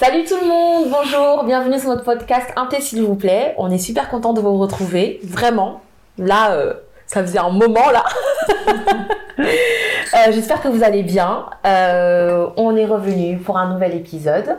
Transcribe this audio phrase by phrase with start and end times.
[0.00, 3.54] Salut tout le monde, bonjour, bienvenue sur notre podcast Inté s'il vous plaît.
[3.58, 5.82] On est super content de vous retrouver, vraiment.
[6.16, 6.72] Là, euh,
[7.06, 8.02] ça faisait un moment là.
[9.38, 11.46] Euh, j'espère que vous allez bien.
[11.64, 14.58] Euh, on est revenu pour un nouvel épisode.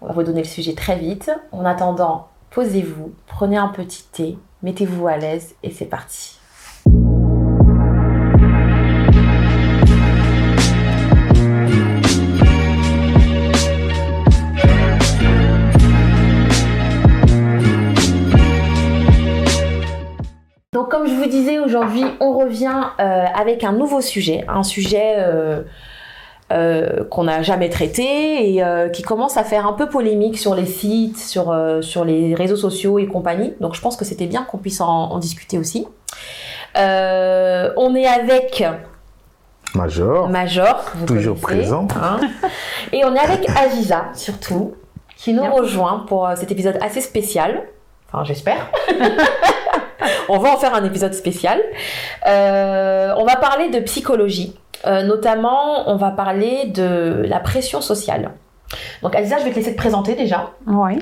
[0.00, 1.30] On va vous donner le sujet très vite.
[1.52, 6.37] En attendant, posez-vous, prenez un petit thé, mettez-vous à l'aise et c'est parti.
[20.74, 25.14] Donc comme je vous disais, aujourd'hui on revient euh, avec un nouveau sujet, un sujet
[25.16, 25.62] euh,
[26.52, 30.66] euh, qu'on n'a jamais traité et qui commence à faire un peu polémique sur les
[30.66, 33.54] sites, sur, sur les réseaux sociaux et compagnie.
[33.60, 35.88] Donc je pense que c'était bien qu'on puisse en, en, discuter aussi.
[36.74, 38.62] on est avec...
[39.74, 40.28] Major.
[40.28, 40.84] Major.
[41.06, 41.88] Toujours présent.
[41.98, 42.20] Hein.
[42.92, 44.74] et on est avec Aziza surtout,
[45.16, 47.62] qui nous rejoint pour cet épisode assez spécial.
[48.12, 48.70] Enfin j'espère.
[50.28, 51.60] on va en faire un épisode spécial.
[52.26, 54.56] Euh, on va parler de psychologie.
[54.86, 58.32] Euh, notamment, on va parler de la pression sociale.
[59.02, 60.50] Donc, Aziza, je vais te laisser te présenter déjà.
[60.66, 60.98] Oui.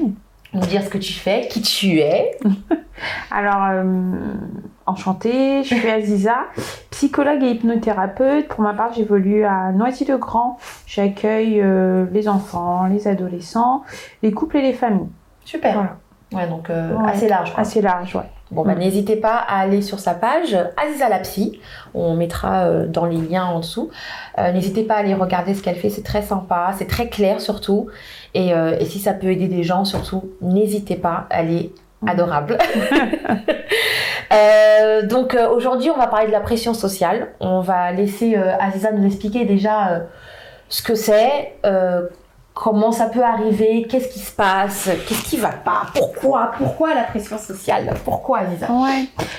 [0.52, 2.38] Nous dire ce que tu fais, qui tu es.
[3.30, 3.82] Alors, euh,
[4.86, 6.46] enchantée, je suis Aziza,
[6.90, 8.48] psychologue et hypnothérapeute.
[8.48, 10.58] Pour ma part, j'évolue à Noisy-le-Grand.
[10.86, 11.62] J'accueille
[12.12, 13.82] les enfants, les adolescents,
[14.22, 15.08] les couples et les familles.
[15.44, 15.74] Super.
[15.74, 15.96] Voilà.
[16.32, 16.70] Ouais, donc
[17.06, 17.52] assez large.
[17.56, 18.22] Assez large, ouais.
[18.52, 21.60] Bon, bah, n'hésitez pas à aller sur sa page, Aziza la psy.
[21.94, 23.90] On mettra euh, dans les liens en dessous.
[24.38, 27.40] Euh, n'hésitez pas à aller regarder ce qu'elle fait, c'est très sympa, c'est très clair
[27.40, 27.88] surtout.
[28.34, 31.70] Et, euh, et, si ça peut aider des gens, surtout, n'hésitez pas, elle est
[32.06, 32.58] adorable.
[35.08, 37.28] donc aujourd'hui, on va parler de la pression sociale.
[37.40, 40.02] On va laisser Aziza nous expliquer déjà
[40.68, 41.54] ce que c'est
[42.56, 47.02] comment ça peut arriver, qu'est-ce qui se passe, qu'est-ce qui va pas, pourquoi, pourquoi la
[47.02, 48.66] pression sociale, pourquoi Lisa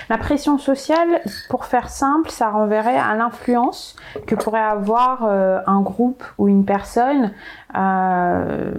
[0.07, 3.95] la pression sociale, pour faire simple, ça renverrait à l'influence
[4.27, 7.31] que pourrait avoir euh, un groupe ou une personne
[7.75, 8.71] euh,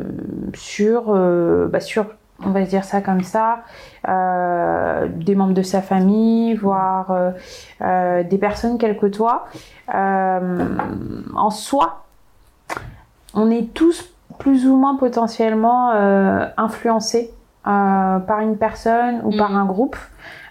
[0.54, 2.06] sur, euh, bah sur,
[2.44, 3.64] on va dire ça comme ça,
[4.06, 7.12] des membres de sa famille, voire
[7.80, 9.46] des personnes qu'elle côtoie.
[9.92, 12.04] en soi,
[13.34, 17.32] on est tous plus ou moins potentiellement euh, influencé
[17.66, 19.56] euh, par une personne ou par mm.
[19.56, 19.96] un groupe.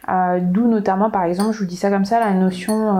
[0.10, 2.96] Euh, d'où notamment, par exemple, je vous dis ça comme ça, la notion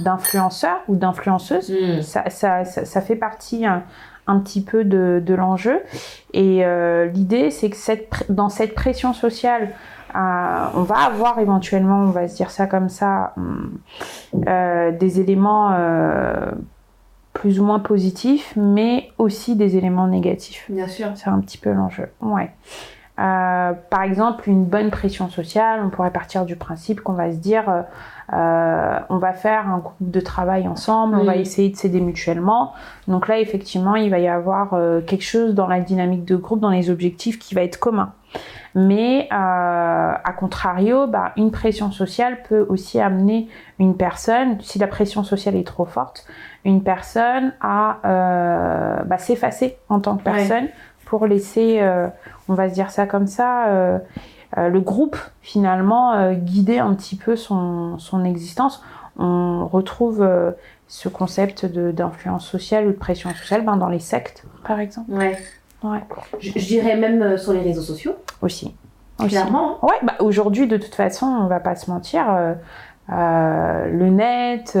[0.00, 1.70] d'influenceur ou d'influenceuse.
[1.70, 2.02] Mm.
[2.02, 3.82] Ça, ça, ça, fait partie un,
[4.26, 5.80] un petit peu de, de l'enjeu.
[6.32, 6.64] Et
[7.12, 9.68] l'idée, c'est que cette, dans cette pression sociale,
[10.14, 13.78] on va avoir éventuellement, on va se dire ça comme ça, hum,
[14.32, 15.74] des éléments
[17.32, 20.66] plus ou moins positifs, mais aussi des éléments négatifs.
[20.68, 21.08] Bien sûr.
[21.14, 22.08] C'est un petit peu l'enjeu.
[22.20, 22.50] Ouais.
[23.18, 27.36] Euh, par exemple, une bonne pression sociale, on pourrait partir du principe qu'on va se
[27.36, 27.82] dire, euh,
[28.32, 32.72] euh, on va faire un groupe de travail ensemble, on va essayer de s'aider mutuellement.
[33.08, 34.70] Donc là, effectivement, il va y avoir
[35.06, 38.12] quelque chose dans la dynamique de groupe, dans les objectifs qui va être commun.
[38.74, 43.48] Mais à contrario, bah, une pression sociale peut aussi amener
[43.78, 46.26] une personne, si la pression sociale est trop forte,
[46.64, 50.68] une personne à euh, bah, s'effacer en tant que personne
[51.06, 52.08] pour laisser, euh,
[52.48, 53.98] on va se dire ça comme ça, euh,
[54.56, 58.82] le groupe finalement guider un petit peu son, son existence.
[59.18, 60.26] On retrouve
[60.88, 65.10] ce concept d'influence sociale ou de pression sociale ben, dans les sectes, par exemple.
[65.10, 65.38] Ouais.
[65.84, 66.00] ouais.
[66.38, 68.14] Je, dirais même sur les réseaux sociaux.
[68.42, 68.74] Aussi.
[69.18, 69.82] Clairement.
[69.84, 72.26] Ouais, bah, aujourd'hui, de toute façon, on va pas se mentir.
[73.08, 74.78] le net,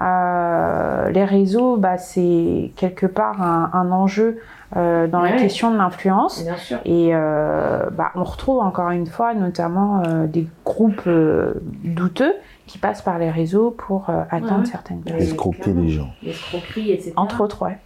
[0.00, 4.38] euh, les réseaux, bah, c'est quelque part un, un enjeu
[4.76, 6.44] euh, dans la question de l'influence.
[6.84, 11.54] Et euh, bah, on retrouve encore une fois notamment euh, des groupes euh,
[11.84, 12.34] douteux
[12.66, 15.22] qui passent par les réseaux pour atteindre certaines personnes.
[15.22, 16.08] Escroquer les gens.
[16.22, 17.12] L'escroquerie, etc.
[17.16, 17.78] Entre autres, ouais.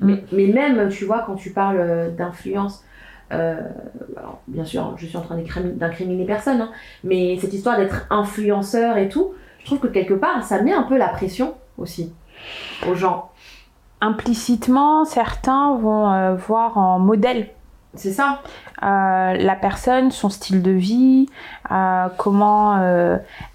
[0.00, 0.20] Mais, mm.
[0.32, 2.84] mais, même, tu vois, quand tu parles d'influence,
[3.32, 3.60] euh,
[4.16, 6.70] alors, bien sûr, je suis en train d'incriminer personne, hein,
[7.04, 10.82] mais cette histoire d'être influenceur et tout, je trouve que quelque part, ça met un
[10.82, 12.12] peu la pression aussi
[12.88, 13.30] aux gens.
[14.00, 17.48] Implicitement, certains vont euh, voir en modèle.
[17.94, 18.40] C'est ça.
[18.82, 21.26] Euh, la personne, son style de vie,
[21.70, 22.78] euh, comment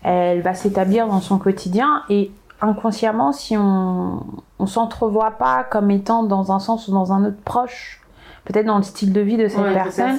[0.03, 4.25] elle va s'établir dans son quotidien et inconsciemment, si on
[4.59, 7.99] ne s'entrevoit pas comme étant dans un sens ou dans un autre proche
[8.45, 10.17] peut-être dans le style de vie de cette personne,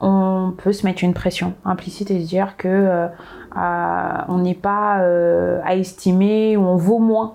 [0.00, 3.08] on peut se mettre une pression implicite et se dire que
[3.54, 7.34] on n'est pas euh, à estimer ou on vaut moins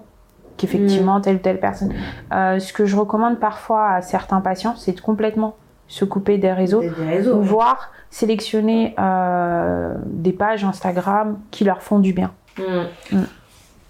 [0.57, 1.21] qu'effectivement mm.
[1.21, 1.94] telle ou telle personne.
[2.31, 5.56] ce que je recommande parfois à certains patients, c'est de complètement
[5.88, 7.45] se couper des réseaux, Des réseaux, ou ouais.
[7.45, 12.31] voir sélectionner euh, des pages Instagram qui leur font du bien.
[12.57, 13.18] Mm.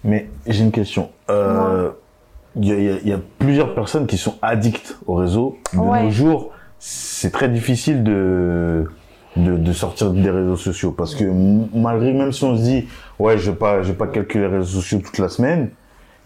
[0.04, 1.10] Mais j'ai une question.
[1.30, 1.90] Euh,
[2.56, 5.58] Il y, a, y y plusieurs personnes qui sont addictes au réseau.
[5.72, 6.04] De Ouais.
[6.04, 8.88] nos jours, c'est très difficile de,
[9.36, 11.24] de, de sortir des réseaux sociaux parce que
[11.74, 12.88] malgré même si on se dit
[13.18, 15.70] ouais je vais pas je vais pas calculer les réseaux sociaux toute la semaine,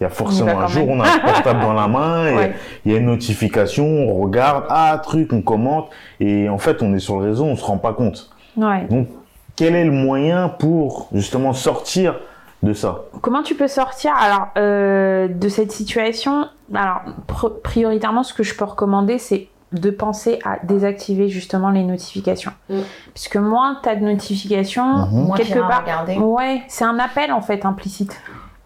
[0.00, 0.99] il y a forcément un jour même.
[0.99, 2.55] on a un portable dans la main et Ouais.
[2.84, 5.88] il y a une notification, on regarde ah truc, on commente
[6.20, 8.31] et en fait on est sur le réseau, on se rend pas compte.
[8.56, 8.84] Ouais.
[8.90, 9.08] Donc
[9.56, 12.14] quel est le moyen pour justement sortir
[12.62, 13.02] de ça?
[13.22, 14.12] Comment tu peux sortir?
[14.20, 19.91] Alors euh, de cette situation Alors pr- prioritairement, ce que je peux recommander, c'est de
[19.91, 22.53] penser à désactiver justement les notifications.
[22.70, 22.81] Mm.
[23.15, 25.06] Puisque moins tu as de notifications.
[25.11, 26.17] Moi, quelque part, regarder.
[26.17, 28.19] ouais, c'est un appel en fait implicite.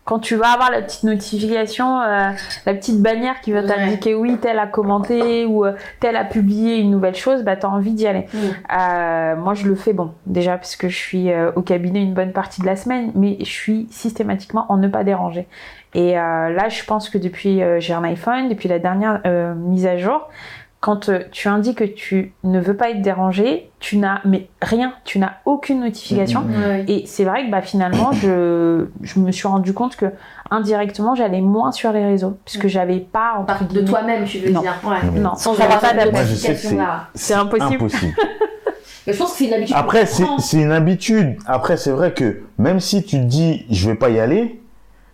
[0.05, 2.31] Quand tu vas avoir la petite notification, euh,
[2.67, 3.69] la petite bannière qui va Ouais.
[3.69, 7.69] t'indiquer oui, tel a commenté ou euh, tel a publié une nouvelle chose, bah t'as
[7.69, 8.27] envie d'y aller.
[8.35, 8.39] Mm.
[8.81, 12.15] Euh, moi, je le fais, bon, déjà parce que je suis euh, au cabinet une
[12.15, 15.47] bonne partie de la semaine, mais je suis systématiquement en ne pas déranger.
[15.95, 19.55] Et euh, là, je pense que depuis euh, j'ai un iPhone, depuis la dernière euh,
[19.55, 20.29] mise à jour,
[20.83, 24.93] quand euh, tu indiques que tu ne veux pas être dérangé, tu n'as mais rien,
[25.05, 26.41] tu n'as aucune notification.
[26.41, 26.63] Mhm.
[26.65, 26.85] Ouais.
[26.89, 30.07] Et c'est vrai que bah, finalement, je, je me suis rendu compte que
[30.51, 34.51] indirectement, j'allais moins sur les réseaux, puisque j'avais pas entre Par- de toi-même, tu veux
[34.51, 34.61] Non.
[34.61, 34.75] dire.
[34.85, 35.21] Ouais.
[35.21, 35.95] Non, Sans avoir pas
[36.35, 36.77] sais que
[37.15, 37.75] c'est impossible.
[37.75, 38.15] impossible.
[39.07, 39.77] Mais je pense que c'est une habitude.
[39.77, 41.37] Après, c'est une habitude.
[41.47, 44.61] Après, c'est vrai que même si tu te dis je vais pas y aller,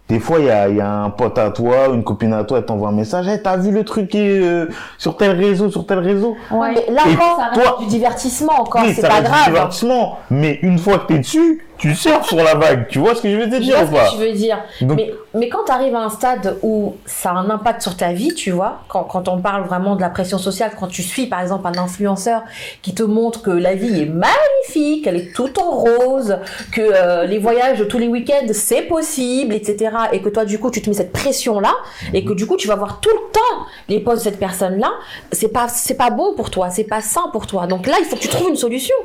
[0.08, 2.44] des fois il y a, il y a un pote à toi, une copine à
[2.44, 4.66] toi, elle t'envoie un message, hey, t'as vu le truc qui est euh,
[4.96, 6.36] sur tel réseau, sur tel réseau?
[6.50, 6.72] Ouais.
[6.74, 9.30] Mais là encore, ça reste toi- du divertissement encore, oui, c'est ça pas reste du
[9.32, 9.46] grave.
[9.48, 10.18] divertissement.
[10.30, 12.88] Mais une fois que t'es dessus, tu surfes sur la vague.
[12.88, 14.28] Tu vois ce que je veux te Je dire vois ou ce pas que tu
[14.28, 14.58] veux dire.
[14.80, 17.96] Donc, Mais, mais quand tu arrives à un stade où ça a un impact sur
[17.96, 21.02] ta vie, tu vois, quand, quand on parle vraiment de la pression sociale, quand tu
[21.02, 22.42] suis par exemple un influenceur
[22.82, 26.38] qui te montre que la vie est magnifique, elle est tout en rose,
[26.72, 29.90] que euh, les voyages tous les week-ends c'est possible, etc.
[30.12, 31.74] Et que toi du coup tu te mets cette pression là
[32.12, 34.78] et que du coup tu vas voir tout le temps les posts de cette personne
[34.78, 34.90] là,
[35.32, 37.66] c'est pas c'est pas bon pour toi, c'est pas sain pour toi.
[37.66, 38.96] Donc là il faut que tu trouves une solution.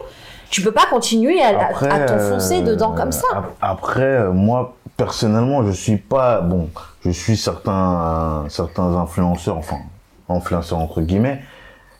[0.53, 3.25] Tu peux pas continuer à, à- après, à t'enfoncer euh, dedans comme ça.
[3.33, 6.69] ap- Après, euh, moi, personnellement, je suis pas, bon,
[7.03, 9.77] je suis certains, certains influenceurs, enfin,
[10.29, 11.41] influenceurs entre guillemets,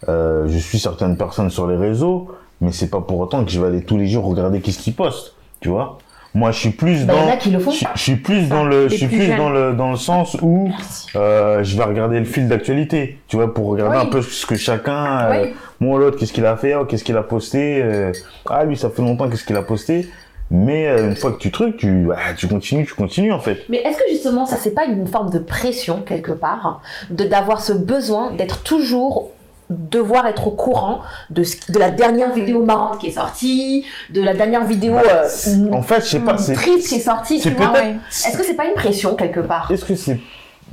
[0.08, 2.28] euh, je suis certaines personnes sur les réseaux,
[2.62, 4.94] mais c'est pas pour autant que je vais aller tous les jours regarder qu'est-ce qu'ils
[4.96, 5.98] postent, tu vois.
[6.36, 7.70] Moi, je suis plus Bah, il y en dans, a qui le font.
[7.72, 10.72] je, je suis plus dans le, je suis plus dans le, dans le sens où
[11.16, 14.04] euh, je vais regarder le fil d'actualité, tu vois, pour regarder Oui.
[14.04, 15.54] un peu ce que chacun, euh, Oui.
[15.80, 18.12] moi l'autre, qu'est-ce qu'il a fait, oh, qu'est-ce qu'il a posté, euh,
[18.50, 20.08] ah lui ça fait longtemps qu'est-ce qu'il a posté,
[20.50, 23.60] mais euh, une fois que tu trucs, tu, bah, tu continues, tu continues en fait.
[23.70, 26.82] Mais est-ce que justement ça c'est pas une forme de pression quelque part
[27.12, 29.30] de d'avoir ce besoin d'être toujours
[29.78, 34.22] devoir être au courant de, ce- de la dernière vidéo marrante qui est sortie, de
[34.22, 35.28] la dernière vidéo euh,
[35.72, 37.68] En fait, je sais pas, c'est, triste qui est sortie, c'est tu vois.
[37.74, 39.70] peut-être, Est-ce que c'est pas une pression quelque part?
[39.72, 40.20] Est-ce que c'est,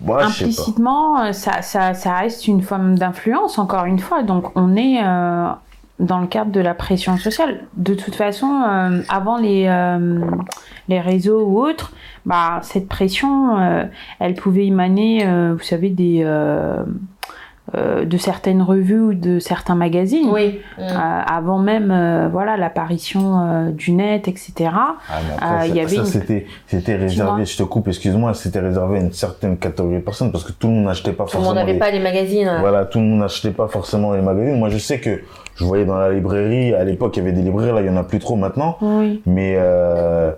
[0.06, 4.22] ouais, implicitement, euh, ça, ça, ça reste une forme d'influence, encore une fois.
[4.22, 5.48] Donc, on est euh,
[5.98, 7.60] dans le cadre de la pression sociale.
[7.76, 10.20] De toute façon, euh, avant les, euh,
[10.88, 11.92] les réseaux ou autres,
[12.26, 13.84] bah, cette pression, euh,
[14.18, 16.22] elle pouvait émaner, euh, vous savez, des,
[17.76, 20.28] euh, de certaines revues ou de certains magazines.
[20.32, 20.60] Oui.
[20.78, 24.94] Euh, avant même euh, voilà l'apparition euh, du net etc Ah,
[25.34, 28.34] après, Euh, ça, il y avait ça, une- c'était, c'était réservé, je te coupe, excuse-moi,
[28.34, 31.24] c'était réservé à une certaine catégorie de personnes parce que tout le monde n'achetait pas
[31.24, 31.44] Tout le forcément.
[31.50, 32.50] monde n'avait les- pas les magazines.
[32.60, 34.58] Voilà, tout le monde n'achetait pas forcément les magazines.
[34.58, 35.20] Moi, je sais que
[35.54, 37.90] je voyais dans la librairie, à l'époque, il y avait des librairies, là, il y
[37.90, 38.76] en a plus trop maintenant.
[38.80, 40.32] oui Mais euh,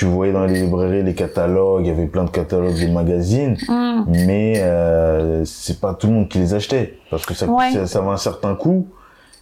[0.00, 3.58] tu voyais dans les librairies les catalogues, il y avait plein de catalogues de magazines,
[3.68, 4.04] Mm.
[4.26, 7.70] mais euh, c'est pas tout le monde qui les achetait parce que ça, Ouais.
[7.70, 8.86] ça, ça avait un certain coût.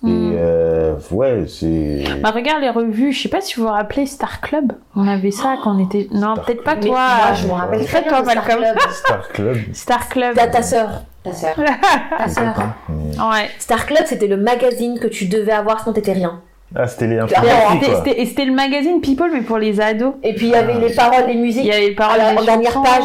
[0.02, 0.08] Mm.
[0.08, 2.02] Et euh, ouais, c'est.
[2.22, 5.30] Bah regarde les revues, je sais pas si vous vous rappelez Star Club, on avait
[5.30, 6.08] ça quand on était...
[6.12, 6.90] Non, Star peut-être pas toi.
[6.90, 8.44] moi je me rappelle très bien toi, Star.
[8.44, 8.76] Club.
[8.92, 9.56] Star Club.
[9.74, 10.34] Star Club.
[10.34, 10.88] Ta, ta sœur.
[11.22, 11.54] Ta sœur.
[12.18, 12.54] Ta sœur.
[12.88, 13.48] Ouais.
[13.60, 16.40] Star Club c'était le magazine que tu devais avoir sinon t'étais rien.
[16.76, 17.20] Ah, c'était les.
[17.96, 20.14] C'était et c'était le magazine People, mais pour les ados.
[20.22, 21.62] Et puis il y avait les paroles, les musiques.
[21.64, 22.82] Il y avait les paroles À la- des en dernière chansons.
[22.84, 23.02] page.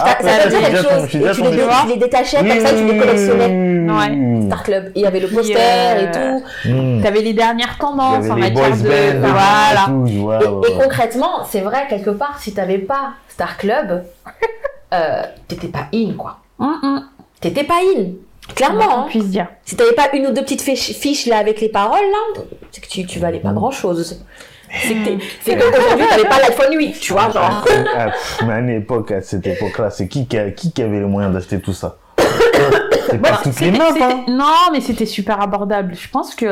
[0.00, 1.04] Ah, Ça- veut dire quelque chose.
[1.04, 3.90] Et tu les, tu les détachais comme ça, tu les collectionnais.
[3.92, 4.42] Ouais.
[4.46, 4.92] Star Club.
[4.94, 6.68] Il y avait le poster euh, et tout.
[6.70, 7.02] Mmh.
[7.02, 9.20] T'avais les dernières tendances en matière boys de...
[9.20, 9.84] band, Voilà.
[9.86, 10.82] tout, Et, ouais, et ouais.
[10.82, 14.04] concrètement, c'est vrai, quelque part, si t'avais pas Star Club,
[14.94, 16.38] euh, t'étais pas in, quoi.
[16.58, 17.04] Hum.
[17.40, 18.04] T'étais pas in.
[18.50, 19.06] On Clairement, hein.
[19.08, 19.46] puisse dire.
[19.64, 22.00] Si t'avais pas une ou deux petites fiches, fiches là avec les paroles,
[22.36, 24.24] là, c'est que tu, tu valais pas grand chose.
[24.70, 27.64] C'est que c'est qu'aujourd'hui, t'avais pas l'iPhone 8, tu vois, genre.
[27.96, 30.82] Ah, pff, mais à une époque, à cette époque-là, c'est qui qui, a- qui qui
[30.82, 31.96] avait les moyens d'acheter tout ça?
[32.18, 34.24] C'était pas toutes les c'était- hein.
[34.28, 35.94] Non, mais c'était super abordable.
[35.94, 36.46] Je pense que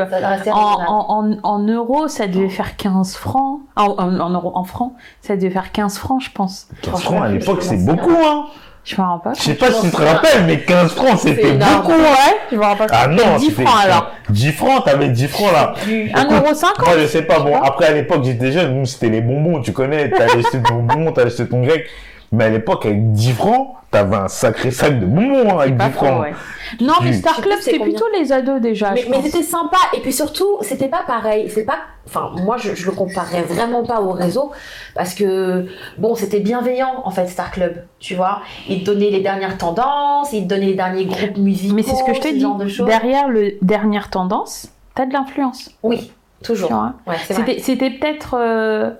[0.51, 3.61] en, en, en, en euros, ça devait faire 15 francs.
[3.75, 6.67] En, en, en euros, en francs, ça devait faire 15 francs, je pense.
[6.83, 8.45] 15 francs à l'époque, c'est beaucoup, hein.
[8.83, 9.33] Je me rends pas.
[9.35, 12.33] Je sais pas si tu te rappelles, mais 15 francs, c'était beaucoup, hein.
[12.51, 14.11] Je me rends pas Ah non, 10 c'était- francs alors.
[14.29, 15.73] 10 francs, t'avais 10 francs là.
[15.87, 16.85] 1,50€.
[16.85, 17.39] Moi, je sais pas.
[17.39, 18.73] Bon, après, à l'époque, j'étais jeune.
[18.79, 19.61] Nous, c'était les bonbons.
[19.61, 21.85] Tu connais, t'allais acheter ton bonbon, t'allais acheter ton grec.
[22.31, 25.77] Mais à l'époque, avec 10 francs, t'avais un sacré sac de bonbons hein, avec 10
[25.77, 26.21] Pas francs.
[26.21, 26.33] ouais.
[26.79, 28.93] Non, mais Star Club, c'était plutôt les ados déjà.
[28.93, 32.85] Mais, c'était sympa et puis surtout c'était pas pareil c'est pas enfin moi je, je
[32.85, 34.51] le comparais vraiment pas au réseau
[34.95, 35.65] parce que
[35.97, 40.31] bon c'était bienveillant en fait Star Club tu vois ils te donnaient les dernières tendances
[40.31, 42.41] ils te donnaient les derniers groupes musicaux Mais c'est ce que je te dis.
[42.43, 42.85] de.
[42.85, 45.71] Derrière le dernière tendance, t'as de l'influence.
[45.83, 46.11] oui
[46.43, 46.71] toujours
[47.05, 47.15] ouais.
[47.27, 48.91] C'était, c'était peut-être, euh,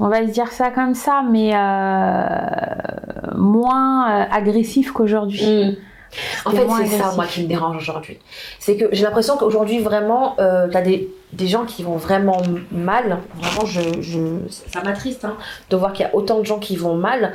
[0.00, 5.64] on va se dire ça comme ça, mais euh, moins euh, agressif qu'aujourd'hui.
[5.64, 5.76] Mm.
[6.46, 8.18] En fait, c'est ça, moi, qui me dérange aujourd'hui.
[8.58, 12.40] C'est que j'ai l'impression qu'aujourd'hui, vraiment, euh, t'as des, des gens qui vont vraiment
[12.72, 13.18] mal.
[13.40, 15.36] Vraiment, je, je, ça m'attriste hein,
[15.68, 17.34] de voir qu'il y a autant de gens qui vont mal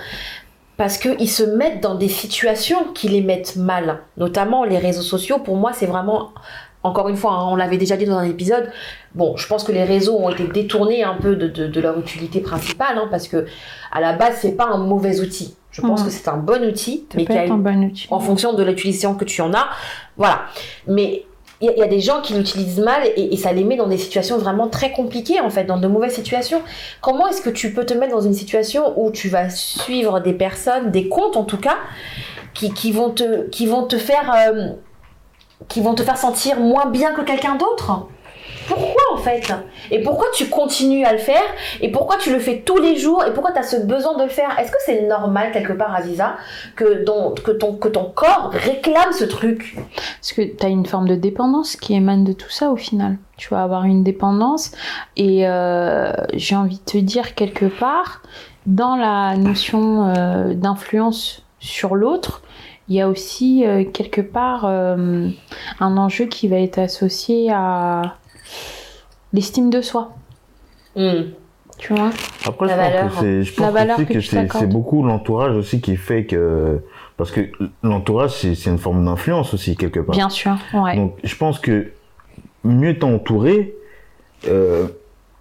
[0.78, 4.00] parce qu'ils se mettent dans des situations qui les mettent mal.
[4.18, 6.32] Notamment les réseaux sociaux, pour moi, c'est vraiment.
[6.84, 8.70] Encore une fois, hein, on l'avait déjà dit dans un épisode.
[9.16, 11.98] Bon, je pense que les réseaux ont été détournés un peu de, de- de leur
[11.98, 13.46] utilité principale, hein, parce que
[13.92, 15.56] à la base, c'est pas un mauvais outil.
[15.72, 18.08] Je pense que c'est un bon outil, Ça mais peut a être un bon outil.
[18.12, 19.70] en fonction de l'utilisation que tu en as.
[20.18, 20.42] Voilà.
[20.88, 21.26] Mais
[21.62, 23.64] il y, a- il y a des gens qui l'utilisent mal et, et ça les
[23.64, 26.62] met dans des situations vraiment très compliquées, en fait, dans de mauvaises situations.
[27.02, 30.34] Comment est-ce que tu peux te mettre dans une situation où tu vas suivre des
[30.34, 31.78] personnes, des comptes en tout cas,
[32.54, 34.32] qui, qui vont, te, qui vont te faire.
[34.50, 34.74] euh,
[35.68, 38.08] qui vont te faire sentir moins bien que quelqu'un d'autre.
[38.68, 39.54] Pourquoi en fait?
[39.92, 41.44] Et pourquoi tu continues à le faire?
[41.82, 43.24] Et pourquoi tu le fais tous les jours?
[43.26, 44.58] Et pourquoi tu as ce besoin de le faire?
[44.58, 46.36] Est-ce que c'est normal quelque part, Aziza,
[46.76, 49.76] que, ton- que, ton, corps réclame ce truc?
[50.22, 53.18] Parce que tu as une forme de dépendance qui émane de tout ça au final.
[53.38, 54.72] Tu vas avoir une dépendance
[55.18, 58.22] et euh, j'ai envie de te dire quelque part,
[58.66, 62.42] dans la notion euh, d'influence sur l'autre,
[62.90, 65.30] il y a aussi euh, quelque part euh,
[65.80, 68.16] un enjeu qui va être associé à
[69.32, 70.12] l'estime de soi.
[71.80, 72.12] Tu vois?
[72.46, 73.10] Après, La je pense valeur.
[73.10, 76.26] que c'est, je La pense valeur aussi que que c'est, beaucoup l'entourage aussi qui fait
[76.26, 76.82] que,
[77.18, 77.50] parce que
[77.82, 80.16] l'entourage, c'est, c'est une forme d'influence aussi, quelque part.
[80.16, 80.96] Bien sûr, ouais.
[80.96, 81.92] Donc, je pense que
[82.64, 83.74] mieux t'es entouré,
[84.48, 84.88] euh,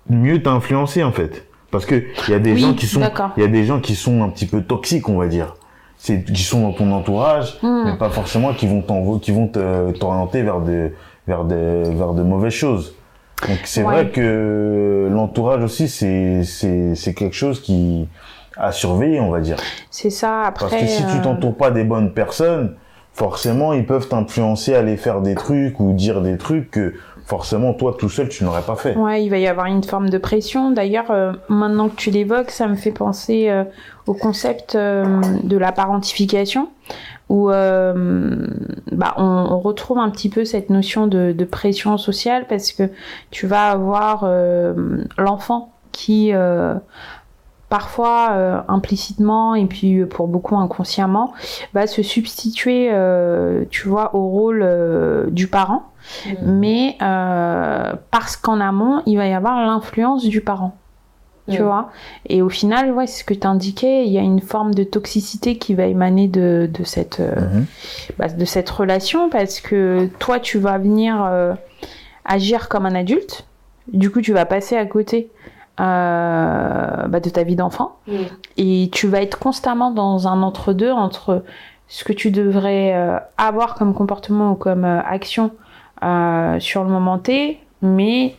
[0.08, 1.46] mieux t'es influencé, en fait.
[1.70, 3.30] Parce que il y a des Oui, gens qui sont, d'accord.
[3.36, 5.54] il y a des gens qui sont un petit peu toxiques, on va dire.
[6.04, 7.84] C'est, qui sont dans ton entourage, Hmm.
[7.84, 8.82] mais pas forcément qui vont
[9.20, 10.90] qui vont te- t'orienter vers de,
[11.28, 12.96] vers de, vers de mauvaises choses.
[13.48, 13.92] Donc c'est Ouais.
[13.94, 18.08] vrai que l'entourage aussi c'est c'est c'est quelque chose qui
[18.56, 19.58] à surveiller on va dire
[19.90, 20.68] C'est ça, après...
[20.70, 22.74] parce que si tu euh, t'entoures pas des bonnes personnes
[23.12, 26.94] forcément ils peuvent t'influencer à aller faire des trucs ou dire des trucs que
[27.26, 30.10] forcément toi tout seul tu n'aurais pas fait Ouais, il va y avoir une forme
[30.10, 30.70] de pression.
[30.70, 33.64] D'ailleurs, euh, maintenant que tu l'évoques, ça me fait penser euh,
[34.06, 36.68] au concept euh, de la parentification,
[37.28, 42.90] où bah, on, retrouve un petit peu cette notion de, pression sociale parce que
[43.30, 44.28] tu vas avoir
[45.16, 46.32] l'enfant qui
[47.76, 51.32] parfois euh, implicitement et puis pour beaucoup inconsciemment
[51.72, 55.84] va se substituer euh, tu vois au rôle euh, du parent
[56.42, 60.72] mais euh, parce qu'en amont, il va y avoir l'influence du parent.
[61.48, 61.64] Tu Mm.
[61.64, 61.90] vois?
[62.28, 64.84] Et au final, ouais, c'est ce que tu indiquais, il y a une forme de
[64.84, 67.66] toxicité qui va émaner de, de, cette, euh, Mhm.
[68.18, 71.54] bah, de cette relation parce que toi, tu vas venir euh,
[72.24, 73.46] agir comme un adulte,
[73.92, 75.30] du coup, tu vas passer à côté
[75.80, 78.12] euh, bah, de ta vie d'enfant Mm.
[78.58, 81.44] et tu vas être constamment dans un entre-deux entre
[81.88, 85.50] ce que tu devrais euh, avoir comme comportement ou comme euh, action
[86.58, 88.34] sur le moment T, mais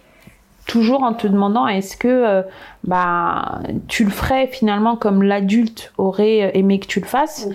[0.66, 2.42] toujours en te demandant est-ce que euh,
[2.86, 7.48] bah, tu le ferais finalement comme l'adulte aurait aimé que tu le fasses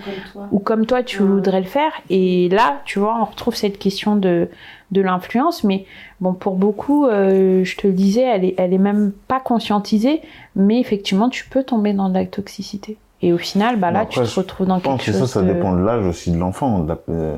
[0.51, 1.03] ou comme toi.
[1.03, 1.27] tu Ouais.
[1.27, 1.91] voudrais le faire.
[2.09, 4.49] Et là tu vois on retrouve cette question de,
[4.91, 5.63] de l'influence.
[5.63, 5.85] Mais
[6.21, 10.21] bon pour beaucoup euh, je te le disais elle est, elle est même pas conscientisée.
[10.55, 12.97] Mais effectivement tu peux tomber dans de la toxicité.
[13.21, 15.27] Et au final bah là après, tu te retrouves dans je pense quelque que chose
[15.29, 17.37] ça ça de- dépend de l'âge aussi de l'enfant de la- euh,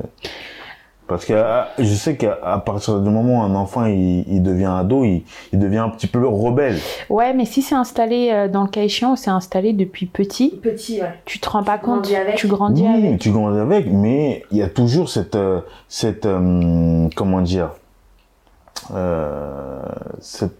[1.12, 4.72] parce que ah, je sais qu'à partir du moment où un enfant il, il devient
[4.78, 6.78] ado il, il devient un petit peu rebelle
[7.10, 11.00] ouais mais si c'est installé euh, dans le cas échéant c'est installé depuis petit Petit,
[11.00, 11.12] ouais.
[11.24, 12.34] tu te rends pas Tu compte grandis avec.
[12.36, 16.26] tu grandis oui, avec tu grandis avec, mais il y a toujours cette, euh, cette,
[16.26, 17.70] euh, comment dire,
[18.94, 19.80] euh,
[20.20, 20.54] cette,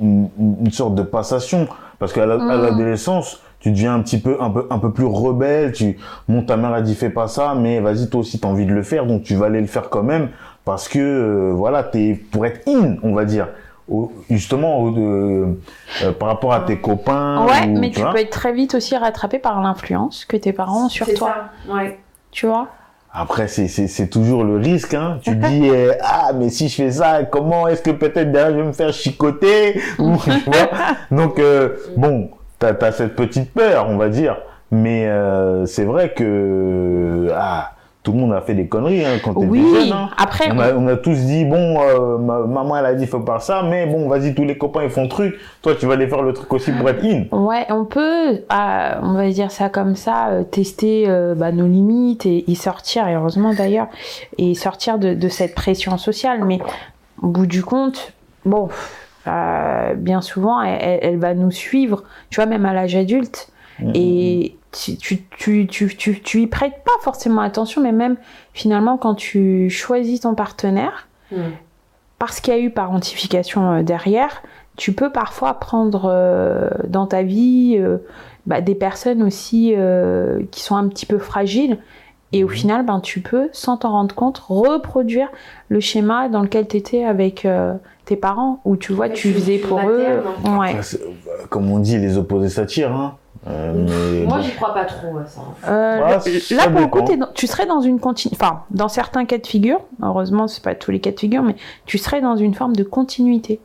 [0.00, 0.28] une,
[0.60, 2.62] une sorte de passation, parce qu'à la- Mm.
[2.62, 5.96] l'adolescence, tu deviens un petit peu un peu un peu plus rebelle tu
[6.28, 8.74] mon ta mère a dit fais pas ça mais vas-y toi aussi t'as envie de
[8.74, 10.28] le faire donc tu vas aller le faire quand même
[10.66, 13.48] parce que euh, voilà t'es pour être in on va dire
[14.28, 15.54] justement euh,
[16.18, 19.62] par rapport à tes copains ouais mais tu, peux être très vite aussi rattrapé par
[19.62, 21.34] l'influence que tes parents ont sur toi
[21.66, 21.74] ça.
[21.74, 21.98] ouais
[22.30, 22.68] tu vois?
[23.16, 24.92] Après, c'est toujours le risque.
[24.92, 25.20] Hein.
[25.22, 28.56] Tu dis, euh, ah, mais si je fais ça, comment est-ce que peut-être derrière je
[28.56, 29.80] vais me faire chicoter
[31.12, 32.28] Donc, euh, bon,
[32.60, 34.36] tu as, cette petite peur, on va dire.
[34.70, 37.28] Mais euh, c'est vrai que...
[37.34, 37.70] Ah,
[38.02, 39.92] tout le monde a fait des conneries hein, quand t'étais oui, jeune.
[39.92, 40.10] Hein.
[40.18, 43.40] Après, on a, on a, tous dit bon, euh, maman elle a dit faut pas
[43.40, 45.36] ça, mais bon, vas-y tous les copains ils font le truc.
[45.62, 47.24] Toi tu vas aller faire le truc aussi pour être in.
[47.34, 52.26] Ouais, on peut, ah, on va dire ça comme ça, euh, tester bah, nos limites
[52.26, 53.86] et, y sortir, et heureusement d'ailleurs,
[54.36, 56.44] et sortir de, de, cette pression sociale.
[56.44, 56.58] Mais
[57.22, 58.12] au bout du compte,
[58.44, 58.68] bon,
[59.26, 63.48] bien souvent elle, elle, va nous suivre, tu vois même à l'âge adulte.
[63.80, 68.16] Mmh, et tu, tu, tu, tu, tu y prêtes pas forcément attention, mais même
[68.52, 71.08] finalement quand tu choisis ton partenaire,
[72.18, 74.42] parce qu'il y a eu parentification euh, derrière,
[74.76, 77.98] tu peux parfois prendre euh, dans ta vie euh,
[78.46, 79.74] bah, des personnes aussi
[80.50, 81.78] qui sont un petit peu fragiles.
[82.32, 85.28] Et au final, ben, tu peux, sans t'en rendre compte, reproduire
[85.68, 87.46] le schéma dans lequel tu étais avec
[88.04, 90.22] tes parents, où tu vois, tu faisais pour eux.
[90.58, 90.76] Ouais.
[91.48, 92.92] Comme on dit, les opposés s'attirent.
[92.92, 95.40] Hein euh, Moi, j'y crois pas trop à ça.
[95.68, 96.00] Euh,
[96.56, 97.00] là, pour le coup,
[97.34, 98.38] tu serais dans une continuité.
[98.40, 101.56] Enfin, dans certains cas de figure, heureusement, c'est pas tous les cas de figure, mais
[101.86, 103.60] tu serais dans une forme de continuité.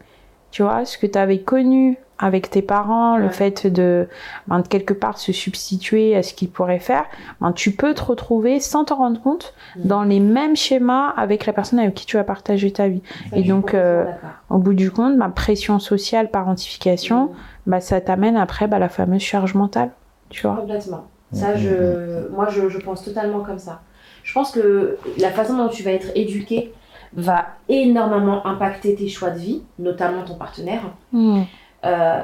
[0.51, 4.08] Tu vois, ce que tu avais connu avec tes parents, le fait de,
[4.48, 7.06] ben, de quelque part se substituer à ce qu'ils pourraient faire,
[7.40, 9.88] ben, tu peux te retrouver sans t'en rendre compte mm.
[9.88, 13.02] dans les mêmes schémas avec la personne avec qui tu as partagé ta vie.
[13.34, 14.06] Et donc, euh,
[14.50, 17.30] au bout du compte, ma pression sociale, parentification, mm.
[17.68, 19.92] bah, ça t'amène après bah, la fameuse charge mentale.
[20.30, 21.06] Tu vois Complètement.
[21.32, 23.82] Ça, je, moi, je, je pense totalement comme ça.
[24.24, 26.74] Je pense que la façon dont tu vas être éduqué
[27.14, 30.82] va énormément impacter tes choix de vie, notamment ton partenaire.
[31.12, 31.44] Mm.
[31.86, 32.20] Euh,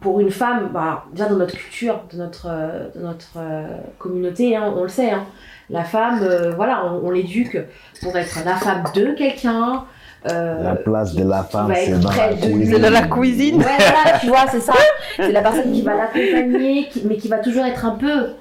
[0.00, 2.48] pour une femme, bah, déjà dans notre culture, de notre,
[2.94, 3.66] dans notre euh,
[3.98, 5.24] communauté, hein, on le sait, hein,
[5.70, 7.58] la femme, euh, voilà, on, l'éduque
[8.02, 9.84] pour être la femme de quelqu'un.
[10.24, 13.56] la place de la femme, c'est dans, de, la cuisine.
[13.56, 14.74] Ouais, voilà, tu vois, c'est ça.
[15.16, 18.34] C'est la personne qui va l'accompagner, mais qui va toujours être un peu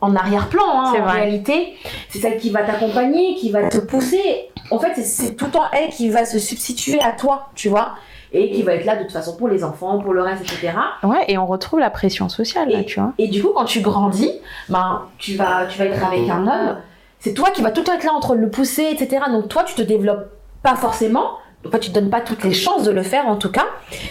[0.00, 1.74] en arrière-plan, hein, en réalité.
[2.08, 4.50] C'est celle qui va t'accompagner, qui va te pousser.
[4.70, 7.96] En fait, c'est tout le temps elle qui va se substituer à toi, tu vois
[8.34, 10.72] et qui va être là de toute façon pour les enfants, pour le reste, etc.
[11.04, 13.12] Ouais, et on retrouve la pression sociale, là, tu vois.
[13.16, 14.32] Et du coup, quand tu grandis,
[14.68, 16.76] ben, tu, vas, tu vas être avec un homme,
[17.20, 19.24] c'est toi qui vas tout le temps être là entre le pousser, etc.
[19.30, 20.30] Donc toi, tu te développes
[20.62, 23.52] pas forcément, enfin, tu te donnes pas toutes les chances de le faire, en tout
[23.52, 23.66] cas,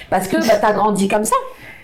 [0.09, 1.35] parce que bah, tu as grandi comme ça.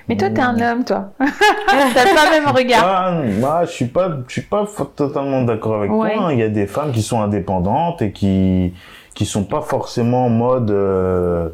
[0.08, 1.12] Mais toi, t'es un homme, toi.
[1.19, 3.13] T'as pas le même regard.
[3.39, 6.08] moi, je suis pas, je suis pas totalement d'accord avec toi.
[6.08, 6.32] Hein.
[6.32, 8.73] Il y a des femmes qui sont indépendantes et qui,
[9.13, 11.49] qui sont pas forcément en mode, euh,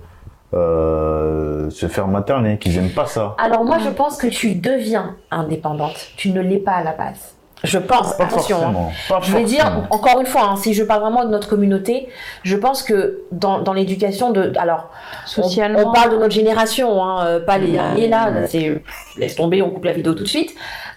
[0.55, 3.35] euh, se faire materner, qu'ils n'aiment pas ça.
[3.37, 6.07] Alors moi, je pense que tu deviens indépendante.
[6.15, 7.35] Tu ne l'es pas à la base.
[7.63, 8.57] Je pense, pas attention.
[8.63, 9.19] Hein.
[9.21, 12.07] je vais dire, encore une fois, hein, si je parle vraiment de notre communauté,
[12.43, 14.53] je pense que dans, dans l'éducation de.
[14.57, 14.91] Alors,
[15.25, 15.89] socialement.
[15.89, 18.81] On, parle de notre génération, hein, euh, pas les derniers là, c'est.
[19.17, 20.53] Laisse tomber, on coupe la vidéo tout de suite.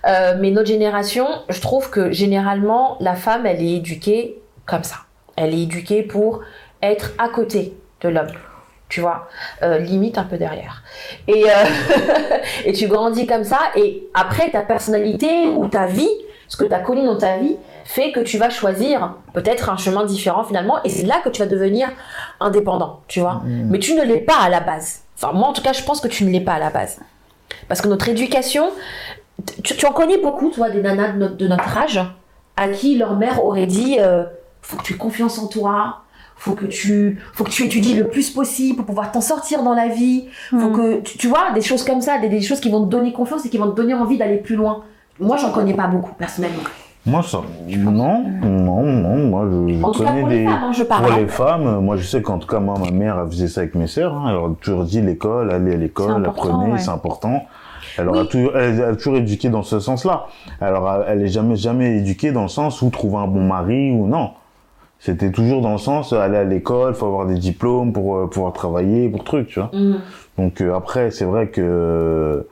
[0.06, 4.96] Euh, mais notre génération, je trouve que généralement, la femme, elle est éduquée comme ça.
[5.36, 6.42] Elle est éduquée pour
[6.82, 8.28] être à côté de l'homme
[8.88, 9.28] tu vois,
[9.62, 10.82] euh, limite un peu derrière.
[11.26, 11.64] Et, euh,
[12.64, 16.08] et tu grandis comme ça, et après ta personnalité ou ta vie,
[16.48, 19.76] ce que tu as connu dans ta vie, fait que tu vas choisir peut-être un
[19.76, 21.88] chemin différent finalement, et c'est là que tu vas devenir
[22.40, 23.42] indépendant, tu vois.
[23.44, 23.68] Mm.
[23.70, 25.02] Mais tu ne l'es pas à la base.
[25.16, 27.00] Enfin, moi en tout cas, je pense que tu ne l'es pas à la base.
[27.68, 28.70] Parce que notre éducation,
[29.62, 32.00] tu, en connais beaucoup, toi, des nanas de notre, âge,
[32.56, 34.24] à qui leur mère aurait dit euh,
[34.62, 36.02] faut que tu aies confiance en toi,
[36.38, 39.74] faut que tu faut que tu étudies le plus possible pour pouvoir t'en sortir dans
[39.74, 40.76] la vie faut mm.
[40.76, 43.44] que tu, vois des choses comme ça des, des, choses qui vont te donner confiance
[43.44, 44.84] et qui vont te donner envie d'aller plus loin
[45.20, 46.62] moi j'en connais pas beaucoup personnellement
[47.04, 51.96] moi ça non non non moi je, connais des hein, je pour les femmes moi
[51.96, 54.26] je sais qu'en tout cas moi ma mère elle faisait ça avec mes sœurs hein.
[54.28, 57.42] elle a toujours dit l'école aller à l'école apprenez c'est important
[57.98, 60.26] elle, aura toujours, elle, a toujours éduqué dans ce sens-là.
[60.60, 64.06] Alors, elle est jamais, jamais éduquée dans le sens où trouver un bon mari ou
[64.06, 64.30] non.
[65.00, 68.52] C'était toujours dans le sens aller à l'école, faut avoir des diplômes pour euh, pouvoir
[68.52, 69.70] travailler, pour trucs, tu vois.
[69.72, 70.00] Mhm.
[70.38, 72.46] Donc euh, après, c'est vrai que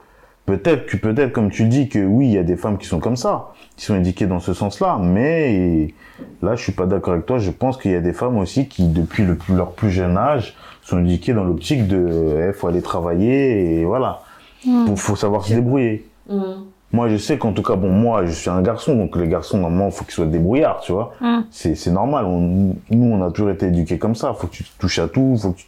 [0.45, 2.99] peut-être que peut-être comme tu dis que oui, il y a des femmes qui sont
[2.99, 5.93] comme ça, qui sont éduquées dans ce sens-là, mais
[6.41, 7.37] là, je suis pas d'accord avec toi.
[7.37, 10.17] Je pense qu'il y a des femmes aussi qui, depuis le plus, leur plus jeune
[10.17, 14.21] âge, sont éduquées dans l'optique de, eh, faut aller travailler et voilà,
[14.65, 14.95] il mhm.
[14.95, 16.07] faut savoir se débrouiller.
[16.29, 16.63] Mm.
[16.93, 19.57] Moi, je sais qu'en tout cas, bon, moi, je suis un garçon, donc les garçons,
[19.57, 21.13] normalement, faut qu'ils soient débrouillards, tu vois.
[21.19, 21.39] Mm.
[21.51, 22.25] C'est, normal.
[22.25, 24.33] On- nous, on a toujours été éduqués comme ça.
[24.33, 25.65] Faut que tu touches à tout, faut que tu,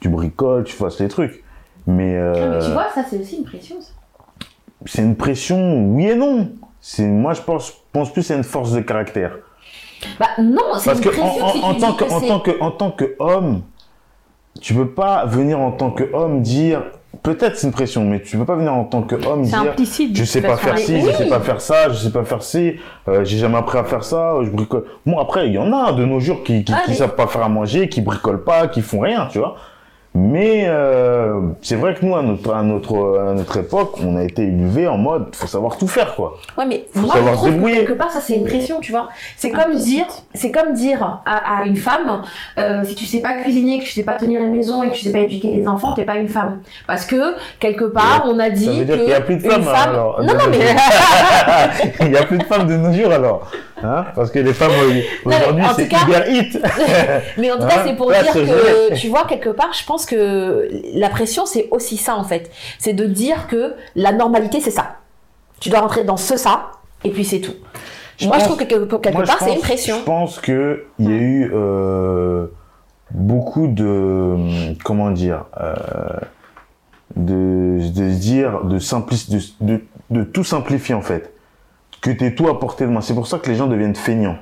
[0.00, 1.44] tu bricoles, tu fasses les trucs.
[1.86, 3.76] Mais, euh, mais tu vois, ça c'est aussi une pression.
[3.78, 3.90] Ça.
[4.86, 6.48] c'est une pression, oui et non.
[6.80, 9.36] C'est, moi, je pense, pense plus c'est une force de caractère.
[10.18, 12.10] Bah non, c'est Parce une que pression en, si en- en tu tant que, que
[12.10, 13.62] en tant que, en tant que homme,
[14.62, 16.82] tu peux pas venir en tant que homme dire,
[17.22, 19.70] peut-être c'est une pression, mais tu peux pas venir en tant que homme C'est dire,
[19.70, 20.16] implicite.
[20.16, 22.74] je sais pas faire ci, je sais pas faire ça, je sais pas faire ci,
[23.08, 24.84] euh, j'ai jamais appris à faire ça, je bricole.
[25.06, 27.26] Bon après, il y en a de nos jours qui qui, Ah, qui savent pas
[27.26, 29.56] faire à manger, qui bricolent pas, qui font rien, tu vois.
[30.16, 34.22] Mais euh, c'est vrai que nous à notre à notre à notre époque, on a
[34.22, 36.36] été élevés en mode faut savoir tout faire quoi.
[36.56, 37.76] Ouais, mais Faut moi, savoir je trouve se que débrouiller.
[37.78, 39.08] quelque part, ça, c'est une pression, tu vois.
[39.36, 42.22] C'est comme dire, c'est comme dire à, à une femme,
[42.58, 44.94] euh, si tu sais pas cuisiner, que tu sais pas tenir une maison et que
[44.94, 46.60] tu sais pas éduquer les enfants, t'es pas une femme.
[46.86, 49.36] Parce que, quelque part, on a dit Ça veut dire que qu'il y a plus
[49.36, 49.88] de une femmes femme...
[49.90, 50.22] alors.
[50.22, 50.76] Non, non, mais...
[52.06, 53.50] il y a plus de femmes de nos jours alors.
[53.84, 54.70] Hein Parce que les femmes
[55.26, 56.58] aujourd'hui c'est cas- hyper hit.
[57.38, 59.84] Mais en tout cas, Hein c'est pour Là, dire que, tu vois, quelque part, je
[59.84, 62.50] pense que la pression, c'est aussi ça, en fait.
[62.78, 64.96] C'est de dire que la normalité, c'est ça.
[65.60, 66.70] Tu dois rentrer dans ce ça,
[67.04, 67.54] et puis c'est tout.
[68.16, 69.96] Je Moi, je trouve que quelque, quelque Moi, je part, c'est une pression.
[69.98, 72.46] Je pense que il y a eu euh,
[73.10, 75.74] beaucoup de comment dire euh,
[77.16, 81.33] de, de se dire de simplice de, de, de tout simplifier en fait
[82.04, 83.00] que t'es tout à portée de main.
[83.00, 84.36] C'est pour ça que les gens deviennent feignants.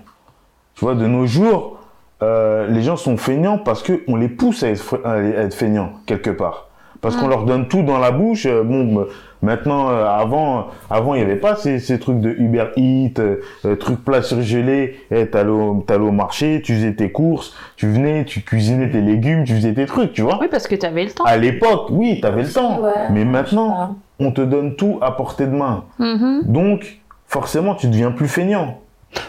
[0.75, 1.79] Tu vois, de nos jours,
[2.21, 5.93] euh, les gens sont feignants parce que on les pousse à être, à être feignants
[6.07, 6.67] quelque part.
[7.01, 8.47] Parce qu'on leur donne tout dans la bouche.
[8.47, 9.05] Euh, Bon, euh,
[9.43, 13.77] maintenant, euh, avant, avant, il n'y avait pas ces, ces trucs de Uber Eats, euh,
[13.77, 15.01] trucs plats surgelés.
[15.11, 19.43] Eh, t'allais au, au marché, tu faisais tes courses, tu venais, tu cuisinais tes légumes,
[19.45, 20.39] tu faisais tes trucs, tu vois.
[20.41, 21.25] Oui, parce que tu avais le temps.
[21.25, 22.81] À l'époque, oui, t'avais le temps.
[22.81, 22.91] Ouais.
[23.11, 25.85] Mais maintenant, on te donne tout à portée de main.
[25.99, 26.43] Mhm.
[26.45, 27.02] Donc,
[27.33, 28.79] forcément, tu deviens plus feignant.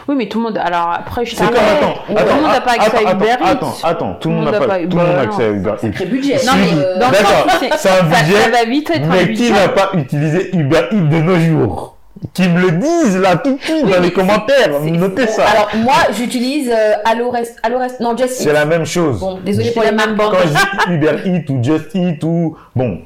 [0.08, 0.58] Oui, mais tout le monde.
[0.58, 1.82] Alors après, je C'est comme, t'arrête.
[1.82, 3.46] attends, Tout le attends, monde n'a pas accès à attends, Uber Eats.
[3.50, 5.78] attends, attends, tout le monde n'a pas, tout le monde a accès à Uber Eats.
[5.80, 6.36] Sacré budget.
[6.46, 9.04] Non, mais euh, dans le D'accord, c'est- c'est un ça, budget, ça va vite être
[9.04, 11.96] un Mais qui n'a pas utilisé Uber Eats de nos jours?
[12.32, 15.44] Qui me le disent là tout de suite Oui, dans les commentaires, c'est- notez ça.
[15.46, 18.52] Alors, moi, j'utilise euh, Allo Rest, Allo Rest, non, Just C'est Eat.
[18.54, 19.20] la même chose.
[19.20, 20.30] Bon, désolé C'est pour la même bande.
[20.32, 23.00] Quand je dis Uber Eats ou Just Eat ou bon,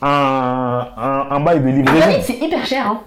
[0.00, 2.10] un, un, un bail de Uber livraison.
[2.18, 3.00] Eats, c'est hyper cher, hein.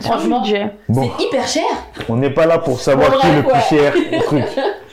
[0.00, 0.42] Franchement.
[0.88, 1.64] Bon, c'est hyper cher.
[2.08, 4.44] on n'est pas là pour savoir qui est le plus cher au truc.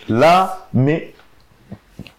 [0.10, 1.14] Là, mais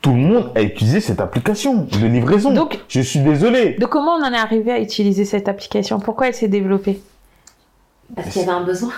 [0.00, 2.52] tout le monde a utilisé cette application de livraison.
[2.52, 3.74] Donc- je suis désolé.
[3.78, 5.98] Donc comment on en est arrivé à utiliser cette application?
[6.00, 7.00] Pourquoi elle s'est développée?
[8.14, 8.92] Parce qu'il y avait un besoin.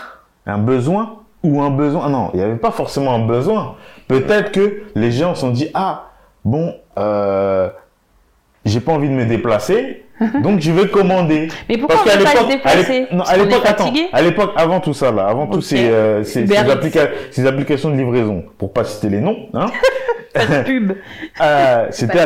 [0.46, 2.02] un besoin ou un besoin?
[2.06, 3.74] Ah non, il n'y avait pas forcément un besoin.
[4.08, 6.10] Peut-être que les gens se sont dit ah
[6.44, 7.68] bon, euh,
[8.64, 10.04] j'ai pas envie de me déplacer,
[10.42, 11.48] donc je vais commander.
[11.68, 14.22] Mais pourquoi on qu'à ne pas se à déplacer non, Parce à l'époque, attends, à
[14.22, 15.62] l'époque, avant tout ça là, avant tous Ok.
[15.64, 16.72] ces, euh, ces, Uber ces Eats.
[16.74, 19.66] applica- ces applications de livraison, pour pas citer les noms, hein,
[20.34, 20.92] Pas de pub.
[21.40, 22.18] euh, c'était,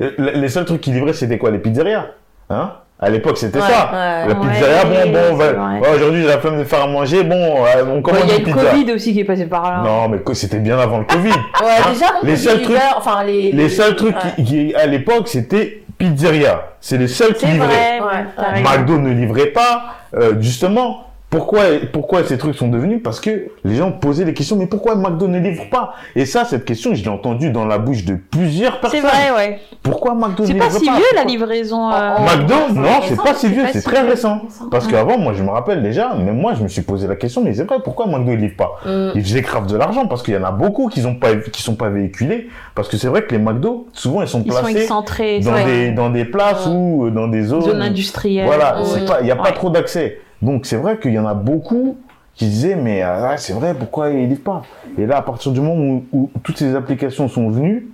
[0.00, 2.06] euh, les seuls trucs qui livraient c'était quoi, les pizzerias,
[2.50, 2.72] hein?
[3.04, 3.90] À l'époque, c'était Ouais, ça.
[3.92, 4.28] ouais.
[4.28, 7.24] La pizzeria, Ouais, bon, bon, on va- aujourd'hui j'ai la flemme de faire à manger,
[7.24, 7.56] bon,
[7.92, 8.52] on commande Il y a le.
[8.70, 9.82] Covid aussi qui est passé par là.
[9.84, 11.30] Non, mais c'était bien avant le Covid.
[11.30, 14.14] Ouais, déjà, on Les seuls trucs- enfin, les, Les seuls trucs
[14.46, 16.64] qui, à l'époque, c'était pizzeria.
[16.80, 18.00] C'est les seuls qui livraient.
[18.00, 18.62] vrai, Ouais.
[18.62, 19.94] McDo ne livrait pas.
[20.14, 21.62] Euh, justement, pourquoi,
[21.94, 23.00] pourquoi ces trucs sont devenus?
[23.02, 25.94] Parce que les gens posaient des questions, mais pourquoi McDo ne livre pas?
[26.14, 29.00] Et ça, cette question, je l'ai entendue dans la bouche de plusieurs C'est personnes.
[29.00, 29.58] vrai, ouais.
[29.82, 30.78] Pourquoi McDo ne C'est livre pas pas?
[30.78, 31.90] si vieux la livraison.
[31.90, 34.42] euh, Oh, McDo, c'est non, c'est pas si c'est vieux, c'est si très récent.
[34.42, 34.68] c'est récent.
[34.70, 37.42] Parce qu'avant, moi, je me rappelle déjà, même moi, je me suis posé la question,
[37.42, 38.78] mais c'est vrai, pourquoi McDo ne livre pas?
[38.84, 39.12] Mm.
[39.14, 41.62] Ils faisaient grave de l'argent parce qu'il y en a beaucoup qui sont pas qui
[41.62, 44.60] sont pas véhiculés parce que c'est vrai que les McDo souvent ils sont Ils sont
[44.60, 45.40] placés excentrés.
[45.40, 45.64] dans ouais.
[45.64, 46.72] des dans des places Ouais.
[46.74, 48.44] ou euh, dans des zones Zone industrielle.
[48.46, 51.34] voilà c'est il y a pas trop d'accès donc c'est vrai qu'il y en a
[51.34, 51.96] beaucoup
[52.34, 54.62] qui disaient mais euh, ouais, c'est vrai pourquoi ils livrent pas?
[54.98, 57.88] Et là à partir du moment où, où toutes ces applications sont venues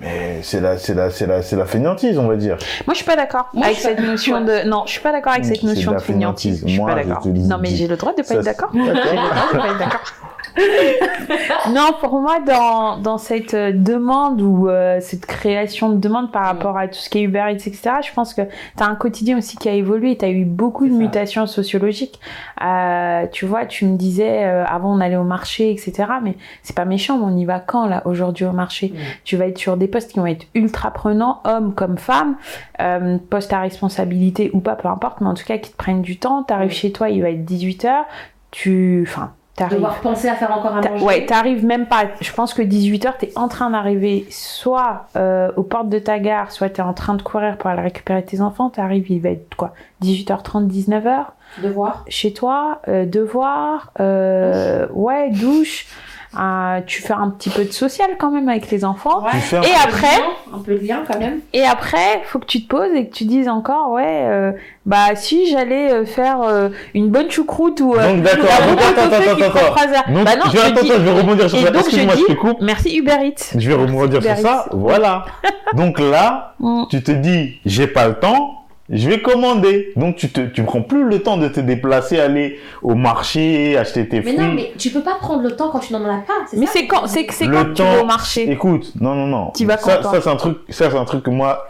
[0.00, 2.98] mais c'est la c'est la c'est la c'est la fainéantise on va dire Moi, je
[2.98, 4.68] suis pas d'accord avec cette pas- notion de.
[4.68, 6.62] Non, je suis pas d'accord avec cette notion de fainéantise.
[6.64, 7.26] Je suis Moi, pas d'accord.
[7.26, 8.70] Non, mais j'ai le droit de pas Ça, être d'accord.
[8.72, 10.00] J'ai le droit de pas être d'accord.
[11.70, 16.44] non, pour moi, dans, dans cette euh, demande ou euh, cette création de demande par
[16.44, 18.94] rapport à tout ce qui est Uber Eats, etc., je pense que tu as un
[18.94, 20.16] quotidien aussi qui a évolué.
[20.16, 22.18] Tu as eu beaucoup de mutations sociologiques.
[22.62, 26.76] Euh, tu vois, tu me disais, euh, avant on allait au marché, etc., mais c'est
[26.76, 28.88] pas méchant, mais on y va quand, là, aujourd'hui au marché?
[28.88, 28.98] Mm.
[29.24, 32.36] Tu vas être sur des postes qui vont être ultra prenants, hommes comme femmes,
[33.28, 36.18] postes à responsabilité ou pas, peu importe, mais en tout cas qui te prennent du
[36.18, 36.42] temps.
[36.42, 36.74] T'arrives Mm.
[36.74, 38.04] chez toi, il va être 18h,
[38.50, 39.32] tu, enfin.
[39.68, 41.04] Devoir penser à faire encore T'a- manger.
[41.04, 42.04] Ouais, t'arrives même pas.
[42.20, 46.50] Je pense que 18h, t'es en train d'arriver soit euh, aux portes de ta gare,
[46.52, 48.70] soit t'es en train de courir pour aller récupérer tes enfants.
[48.70, 51.24] T'arrives, il va être quoi 18h30, 19h
[51.62, 52.04] Devoir.
[52.08, 55.86] chez toi, euh, devoir, euh, ouais, douche.
[56.38, 59.22] Euh, tu fais un petit peu de social quand même avec les enfants.
[59.24, 59.30] Ouais.
[59.32, 61.40] Un- Et peu après, lien, un peu de lien quand même.
[61.52, 64.52] et après, faut que tu te poses et que tu dises encore, ouais, euh,
[64.86, 68.44] bah si j'allais euh, faire euh, une bonne choucroute ou Donc, d'accord.
[68.48, 70.12] attends, attends, attends, prend Fraser.
[70.12, 71.72] Donc, Bah non, je, vais, attends, dis- attends, je vais rebondir sur et ça.
[71.72, 72.58] je Excuse-moi, je dis, te coupe.
[72.60, 73.58] merci Uber Eats.
[73.58, 74.66] Je vais rebondir sur ça.
[74.72, 75.24] Voilà.
[75.74, 76.84] Donc là, Mm.
[76.90, 78.59] tu te dis, j'ai pas le temps,
[78.90, 79.92] je vais commander.
[79.96, 84.08] Donc tu te, tu prends plus le temps de te déplacer, aller au marché, acheter
[84.08, 84.38] tes Mais fruits.
[84.38, 86.32] non, mais tu peux pas prendre le temps quand tu n'en as pas.
[86.56, 88.50] Mais c'est quand, c'est c'est quand tu vas au marché?
[88.50, 89.50] Écoute, non, non, non.
[89.50, 91.66] T'y vas ça, ça c'est un truc, ça c'est un truc que moi,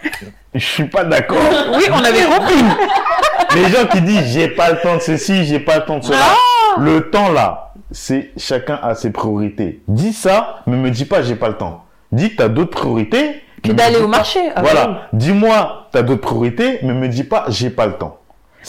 [0.54, 1.36] je suis pas d'accord.
[1.76, 2.64] Oui, on avait compris.
[3.54, 6.04] Les gens qui disent j'ai pas le temps de ceci, j'ai pas le temps de
[6.04, 6.18] cela.
[6.22, 9.82] Ah Le temps là, c'est chacun a ses priorités.
[9.88, 11.84] Dis ça, mais me dis pas j'ai pas le temps.
[12.12, 13.42] Dis que t'as d'autres priorités.
[13.62, 14.40] Que d'aller au marché.
[14.54, 14.88] Ah voilà.
[14.88, 14.94] oui.
[15.12, 18.16] Dis-moi t'as d'autres priorités, mais me dis pas j'ai pas le temps.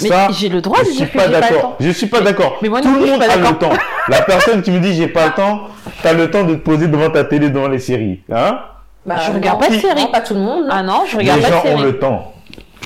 [0.01, 1.61] Mais ça, j'ai le droit je de suis dire que pas j'ai pas le d'accord.
[1.61, 1.75] temps.
[1.79, 2.57] Je suis pas d'accord.
[2.61, 3.59] Mais moi Tout non le je suis monde pas a le d'accord.
[3.59, 3.77] temps.
[4.07, 5.61] La personne qui me dit j'ai pas le temps,
[6.01, 8.59] t'as le temps de te poser devant ta télé devant les séries, hein?
[9.05, 9.35] Bah, Je non.
[9.35, 10.01] regarde pas de Qui- série.
[10.01, 10.65] Non, pas tout le monde.
[10.69, 12.33] Ah non, je regarde Les pas de gens ont le temps.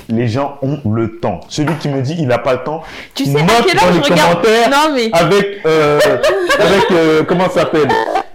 [0.09, 1.39] Les gens ont le temps.
[1.49, 2.81] Celui qui me dit il a pas le temps,
[3.15, 5.99] Tu sais à quelle dans heure les je regarde commentaires Non mais avec euh,
[6.59, 7.87] avec euh, comment ça s'appelle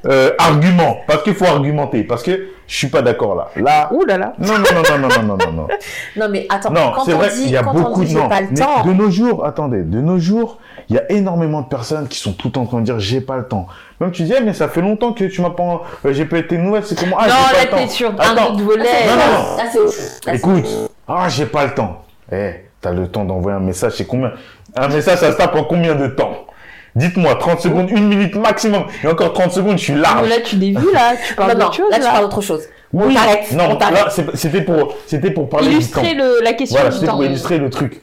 [0.06, 3.48] euh, argument parce qu'il faut argumenter parce que je suis pas d'accord là.
[3.56, 3.88] Là.
[3.92, 4.04] Ouh.
[4.06, 5.68] Non non non non non non non non.
[6.16, 6.70] non mais attends.
[6.70, 7.28] Non, c'est vrai.
[7.42, 8.87] Il y a beaucoup de pas temps.
[8.87, 12.33] De nos jours, attendez, de nos jours, il y a énormément de personnes qui sont
[12.33, 13.66] tout le temps en train de dire j'ai pas le temps.
[13.98, 16.38] Même tu dis eh, mais ça fait longtemps que tu m'as pas, euh, j'ai pas
[16.38, 16.85] été nouvelle.
[16.85, 17.16] C'est comment?
[17.18, 17.26] Ah.
[17.26, 18.85] Non, là t'es sur un de volet.
[19.09, 20.33] Non non non.
[20.33, 22.04] Écoute, ah j'ai pas le temps.
[22.30, 23.94] Eh, t'as le temps d'envoyer un message.
[23.96, 24.30] C'est combien?
[24.76, 26.46] Un message, ça se tape en combien de temps?
[26.96, 28.85] Dites-moi, 30 secondes, une minute maximum.
[29.05, 30.29] Et encore 30 secondes, je suis large.
[30.29, 32.62] là tu dévues là, tu parles Non, non, d'autre chose là, tu parles d'autre chose.
[32.92, 36.24] Oui, on t'arrête, Non, on là, c'est- c'était pour, c'était pour parler Illustrer du temps.
[36.24, 38.00] le, la question Voilà, du c'était pour illustrer le truc.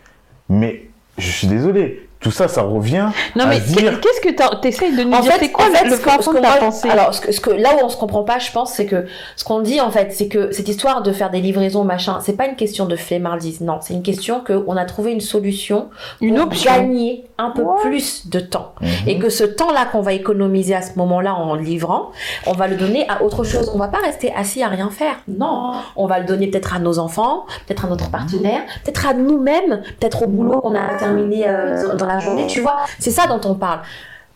[0.47, 0.84] Mais,
[1.17, 2.07] je suis désolé.
[2.19, 3.99] Tout ça, ça revient Non à mais dire...
[4.01, 6.01] qu'est-ce que t'as- t'essayes de nous En dire fait, C'est quoi en fait, le ce
[6.01, 6.89] que- fond ce de que ta moi- pensée?
[6.89, 9.06] Alors, ce que, ce que- là où on se comprend pas, je pense, c'est que
[9.36, 12.36] ce qu'on dit en fait, c'est que cette histoire de faire des livraisons, machin, c'est
[12.36, 15.89] pas une question de flemmardise, non, c'est une question que on a trouvé une solution
[16.21, 16.71] Une pour option.
[16.71, 17.82] gagner un peu Ouais.
[17.84, 18.73] plus de temps.
[18.82, 18.88] Mhm.
[19.06, 22.12] Et que ce temps-là qu'on va économiser à ce moment-là en livrant,
[22.47, 23.71] on va le donner à autre chose.
[23.75, 25.17] On va pas rester assis à rien faire.
[25.27, 29.13] Non, on va le donner peut-être à nos enfants, peut-être à notre partenaire, peut-être à
[29.13, 32.48] nous-mêmes, peut-être au boulot qu'on a terminé euh, dans la journée.
[32.48, 33.82] Tu vois, c'est ça dont on parle.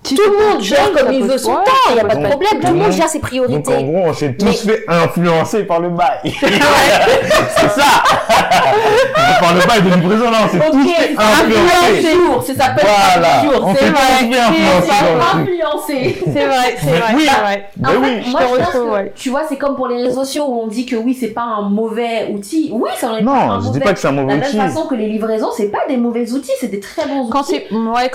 [0.04, 2.26] Tout le monde gère comme il veut son ouais, temps, il n'y a pas de
[2.28, 2.60] problème.
[2.60, 3.76] Tout le monde gère ses Donc, priorités.
[3.76, 6.20] en gros, on s'est tous Mais- fait influencer par le bail.
[6.26, 8.04] c'est ça
[9.40, 12.12] Par le bail de livraison, là, on s'est tous fait influencer.
[12.16, 14.02] jour, c'est ça Voilà, jour, on c'est s'est vrai.
[16.34, 17.28] C'est vrai, c'est vrai, oui.
[17.28, 17.70] c'est vrai.
[18.02, 18.30] Oui.
[18.32, 20.86] moi, je te retrouve, tu vois, c'est comme pour les réseaux sociaux où on dit
[20.86, 22.70] que oui, c'est pas un mauvais outil.
[22.74, 23.80] Oui, ça en est pas Non, un je dis mauvais.
[23.82, 24.58] pas que c'est un De la mauvais même outil.
[24.58, 27.30] façon que les livraisons, c'est pas des mauvais outils, c'est des très bons outils.
[27.32, 27.68] Quand c'est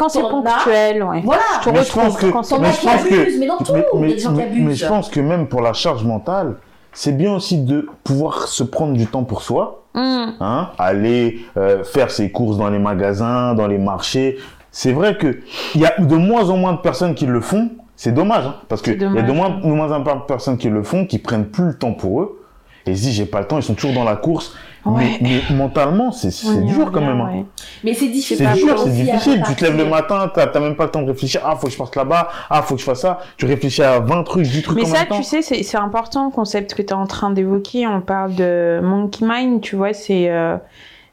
[0.08, 1.20] c'est ponctuel, ouais.
[1.24, 1.42] Voilà.
[1.76, 3.72] Je Mais je pense que- quand mais je qui pense que- abusent, mais dans tout,
[3.74, 4.64] mais, il y a mais- des gens qui mais- abusent.
[4.64, 6.56] mais je pense que même pour la charge mentale,
[6.92, 10.34] c'est bien aussi de pouvoir se prendre du temps pour soi, Hum.
[10.40, 14.36] hein, aller euh, faire ses courses dans les magasins, dans les marchés.
[14.70, 15.38] C'est vrai que
[15.74, 17.70] il y a de moins en moins de personnes qui le font.
[17.98, 20.16] C'est dommage, hein, parce que C'est il y a de moins, de moins en moins
[20.16, 22.42] de personnes qui le font, qui prennent plus le temps pour eux.
[22.84, 24.54] Et si j'ai pas le temps, ils sont toujours dans la course.
[24.86, 25.18] Ouais.
[25.20, 26.28] Mais, mais mentalement, c'est
[26.64, 27.20] dur quand même.
[27.20, 27.30] hein.
[27.32, 27.44] ouais.
[27.84, 28.36] Mais c'est difficile.
[28.38, 29.42] C'est dur, c'est difficile.
[29.46, 31.40] Tu te lèves le matin, t'as t'as même pas le temps de réfléchir.
[31.44, 32.28] Ah, faut que je passe là-bas.
[32.50, 33.18] Ah, faut que je fasse ça.
[33.36, 35.16] Tu réfléchis à 20 trucs, 10 trucs Mais en ça, même temps.
[35.16, 37.86] tu sais, c'est c'est important le concept que tu es en train d'évoquer.
[37.86, 40.56] On parle de monkey mind, tu vois, c'est euh,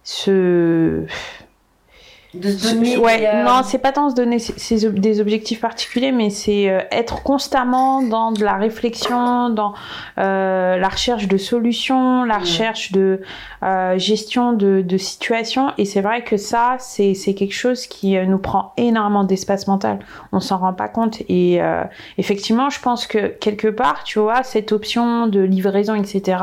[0.03, 1.05] ce.
[2.33, 2.97] De se donner.
[2.97, 4.37] ouais, euh, non, c'est pas tant se donner
[4.85, 9.73] ob- des objectifs particuliers, mais c'est euh, être constamment dans de la réflexion, dans
[10.17, 13.21] euh, la recherche de solutions, la recherche de
[13.63, 15.71] euh, gestion de, de situations.
[15.77, 19.99] Et c'est vrai que ça, c'est c'est quelque chose qui nous prend énormément d'espace mental.
[20.31, 21.21] On s'en rend pas compte.
[21.29, 21.83] Et euh,
[22.17, 26.37] effectivement, je pense que quelque part, tu vois, cette option de livraison, etc.,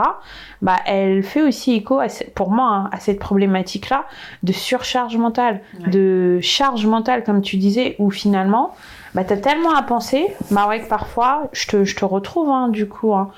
[0.62, 4.04] bah, elle fait aussi écho, à, pour moi, hein, à cette problématique-là
[4.42, 5.90] de surcharge mentale, Ouais.
[5.90, 8.74] de charge mentale, comme tu disais, où finalement,
[9.14, 12.68] bah, t'as tellement à penser, bah ouais, que parfois, je te, je te retrouve, hein,
[12.68, 13.30] du coup, hein,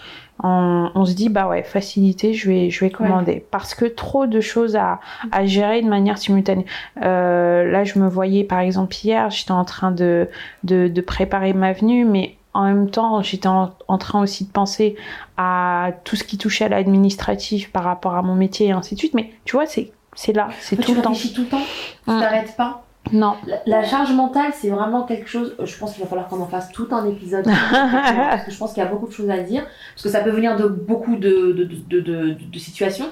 [0.44, 3.44] on, on se dit, bah ouais, facilité, je vais, je vais commander.
[3.52, 4.98] Parce que trop de choses à,
[5.30, 6.66] à gérer de manière simultanée.
[7.02, 10.28] Euh, là, je me voyais, par exemple, hier, j'étais en train de,
[10.64, 14.50] de, de préparer ma venue, mais en même temps, j'étais en, en train aussi de
[14.50, 14.96] penser
[15.36, 18.98] à tout ce qui touchait à l'administratif par rapport à mon métier et ainsi de
[18.98, 19.14] suite.
[19.14, 21.10] Mais tu vois, c'est c'est là, c'est Tu tout le temps.
[21.10, 21.62] réfléchis tout le temps.
[22.06, 22.84] Tu t'arrêtes pas.
[23.12, 23.34] Non.
[23.46, 25.56] La, la charge mentale, c'est vraiment quelque chose.
[25.62, 27.44] Je pense qu'il va falloir qu'on en fasse tout un épisode.
[27.72, 29.64] parce que je pense qu'il y a beaucoup de choses à dire.
[29.94, 31.52] Parce que ça peut venir de beaucoup de,
[31.88, 33.06] de, de situations.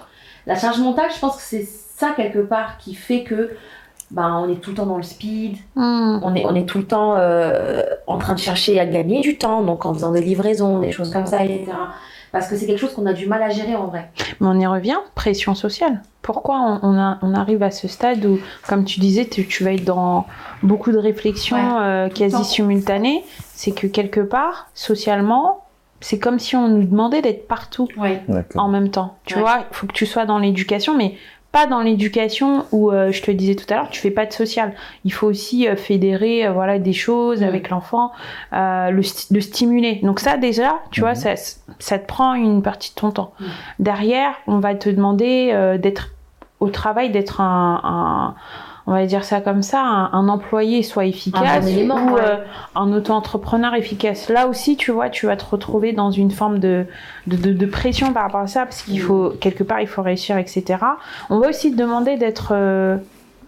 [0.47, 3.51] La charge mentale, je pense que c'est ça quelque part qui fait que
[4.11, 6.19] ben, on est tout le temps dans le speed, Hmm.
[6.23, 9.37] on est, on est tout le temps euh, en train de chercher à gagner du
[9.39, 11.73] temps, donc en faisant des livraisons, des choses comme ça, etc.
[12.33, 14.11] Parce que c'est quelque chose qu'on a du mal à gérer en vrai.
[14.41, 16.01] Mais on y revient, pression sociale.
[16.23, 19.65] Pourquoi on, on a- on arrive à ce stade où, comme tu disais, tu, tu
[19.65, 20.27] vas être dans
[20.63, 25.65] beaucoup de réflexions Ouais, euh, quasi simultanées C'est que quelque part, socialement,
[26.01, 27.89] c'est comme si on nous demandait d'être partout
[28.55, 29.17] en même temps.
[29.25, 29.41] Tu Ouais.
[29.41, 31.17] vois, il faut que tu sois dans l'éducation, mais
[31.53, 34.33] pas dans l'éducation où euh, je te disais tout à l'heure, tu fais pas de
[34.33, 34.73] social.
[35.05, 38.13] Il faut aussi euh, fédérer euh, voilà des choses avec l'enfant,
[38.53, 40.01] euh, le, le stimuler.
[40.03, 41.17] Donc ça déjà, tu vois, Mhm.
[41.17, 41.35] ça,
[41.79, 43.33] ça te prend une partie de ton temps.
[43.41, 43.45] Mm.
[43.81, 46.11] Derrière, on va te demander euh, d'être
[46.61, 48.35] au travail, d'être un, un-
[48.91, 52.21] on va dire ça comme ça, un, un employé soit efficace élément, ou ouais.
[52.23, 52.37] euh,
[52.75, 54.29] un auto-entrepreneur efficace.
[54.29, 56.87] Là aussi, tu vois, tu vas te retrouver dans une forme de,
[57.29, 59.07] de, de- de pression par rapport à ça, parce qu'il Mm.
[59.07, 60.65] faut, quelque part, il faut réussir, etc.
[61.31, 62.97] On va aussi te demander d'être euh,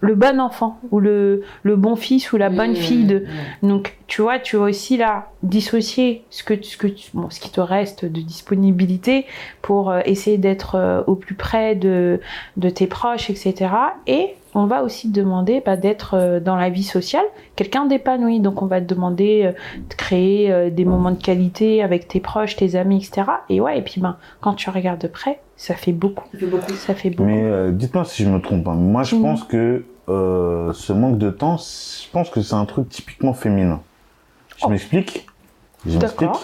[0.01, 3.19] le bon enfant, ou le, le bon fils, ou la bonne Mmh, fille de,
[3.63, 3.69] mmh.
[3.69, 7.51] donc, tu vois, tu vas aussi là dissocier ce que, ce que bon, ce qui
[7.51, 9.27] te reste de disponibilité
[9.61, 12.21] pour euh, essayer d'être au plus près de,
[12.57, 13.71] de tes proches, etc.
[14.07, 17.25] Et on va aussi te demander bah, d'être euh, dans la vie sociale
[17.57, 18.41] quelqu'un d'épanoui.
[18.41, 19.53] Donc, on va te demander euh,
[19.89, 23.23] de créer euh, des moments de qualité avec tes proches, tes amis, etc.
[23.49, 26.25] Et ouais, et puis ben, quand tu regardes de près, ça fait beaucoup.
[26.33, 26.73] Ça fait beaucoup.
[26.73, 27.25] Ça fait beaucoup.
[27.29, 28.67] Mais euh, dites-moi si je me trompe.
[28.69, 28.75] hein.
[28.75, 29.23] Moi, je Mhm.
[29.23, 33.81] pense que euh, ce manque de temps, je pense que c'est un truc typiquement féminin.
[34.57, 34.69] Je Oh.
[34.71, 35.27] m'explique.
[35.87, 36.29] Je m'explique.
[36.29, 36.43] D'accord.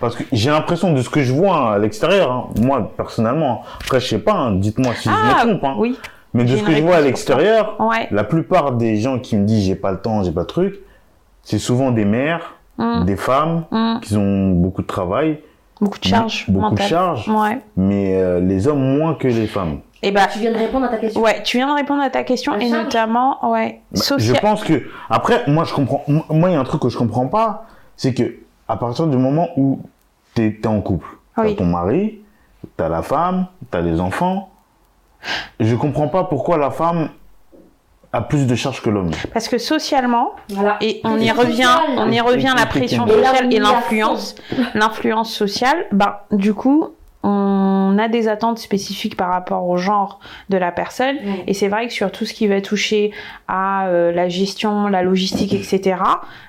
[0.00, 3.62] Parce que j'ai l'impression de ce que je vois hein, à l'extérieur, hein, moi personnellement.
[3.80, 4.34] Après, je sais pas.
[4.34, 5.64] hein, dites-moi si je Ah, me trompe.
[5.64, 5.74] hein.
[5.78, 5.98] Oui,
[6.38, 8.08] Mais de ce que je vois à l'extérieur, ouais.
[8.10, 10.76] la plupart des gens qui me disent j'ai pas le temps, j'ai pas le truc,
[11.42, 13.98] c'est souvent des mères, Mm, des femmes mm.
[14.02, 15.40] qui ont beaucoup de travail,
[15.80, 17.58] Beaucoup de charges beaucoup de charges, Ouais.
[17.76, 19.80] mais euh, les hommes moins que les femmes.
[20.02, 21.20] Et bah, Tu viens de répondre à ta question.
[21.20, 22.84] Ouais, tu viens de répondre à ta question La et charge.
[22.84, 24.36] notamment, ouais, Bah, social.
[24.36, 26.04] Je pense que après, moi je comprends.
[26.06, 28.36] Moi, il y a un truc que je comprends pas, c'est que
[28.68, 29.80] à partir du moment où
[30.34, 31.56] t'es es en couple, t'as Oui.
[31.56, 32.20] ton mari,
[32.76, 34.50] t'as la femme, t'as les enfants,
[35.60, 37.10] je comprends pas pourquoi la femme
[38.12, 39.10] a plus de charges que l'homme.
[39.34, 40.78] Parce que socialement, Voilà.
[40.80, 44.34] et on y revient, on y revient la pression sociale et l'influence,
[44.74, 50.56] l'influence sociale, bah, du coup, on a des attentes spécifiques par rapport au genre de
[50.56, 51.16] la personne.
[51.46, 53.10] Et c'est vrai que sur tout ce qui va toucher
[53.48, 55.96] à euh, la gestion, la logistique, etc.,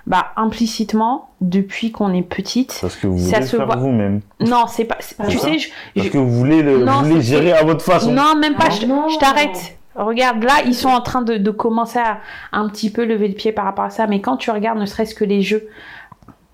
[0.06, 3.76] bah, implicitement, depuis qu'on est petite, Parce que vous Ça voulez se faire voit.
[3.78, 4.22] vous-même.
[4.42, 7.06] non, c'est pas, c'est- tu sais, je, Parce je- que vous voulez le, Non, vous
[7.10, 8.12] voulez c'est- gérer à votre façon.
[8.12, 8.66] Non, même pas.
[8.68, 9.08] Ah je non.
[9.10, 9.76] je t'arrête.
[9.96, 12.20] Regarde, là, ils sont en train de, de commencer à
[12.54, 14.08] un petit peu lever le pied par rapport à ça.
[14.08, 15.68] Mais quand tu regardes, ne serait-ce que les jeux,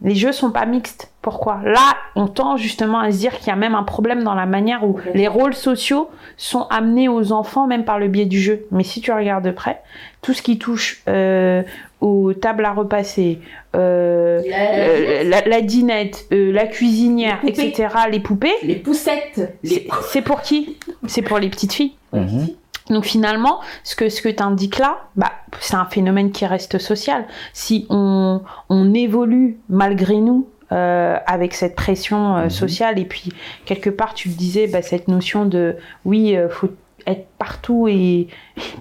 [0.01, 1.11] les jeux sont pas mixtes.
[1.21, 1.59] Pourquoi?
[1.63, 4.45] Là, on tend justement à se dire qu'il y a même un problème dans la
[4.45, 8.65] manière où les rôles sociaux sont amenés aux enfants, même par le biais du jeu.
[8.71, 9.81] Mais si tu regardes de près,
[10.21, 11.63] tout ce qui touche euh,
[12.01, 13.39] aux tables à repasser,
[13.75, 19.57] euh, La- euh, la, la dinette, euh, la cuisinière, Les etc., les poupées, Les poussettes.
[19.63, 20.77] C'est pour qui?
[21.07, 21.93] C'est pour les petites filles.
[22.13, 22.49] Mhm.
[22.89, 26.77] Donc finalement, ce que, ce que tu indiques là, bah, c'est un phénomène qui reste
[26.77, 27.25] social.
[27.53, 32.49] Si on, on évolue malgré nous euh, avec cette pression euh, Mhm.
[32.49, 33.31] sociale, et puis
[33.65, 36.69] quelque part tu le disais, bah, cette notion de oui, euh, faut
[37.07, 38.27] être partout et,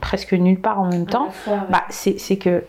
[0.00, 1.28] presque nulle part en même temps,
[1.68, 2.64] bah, c'est c'est que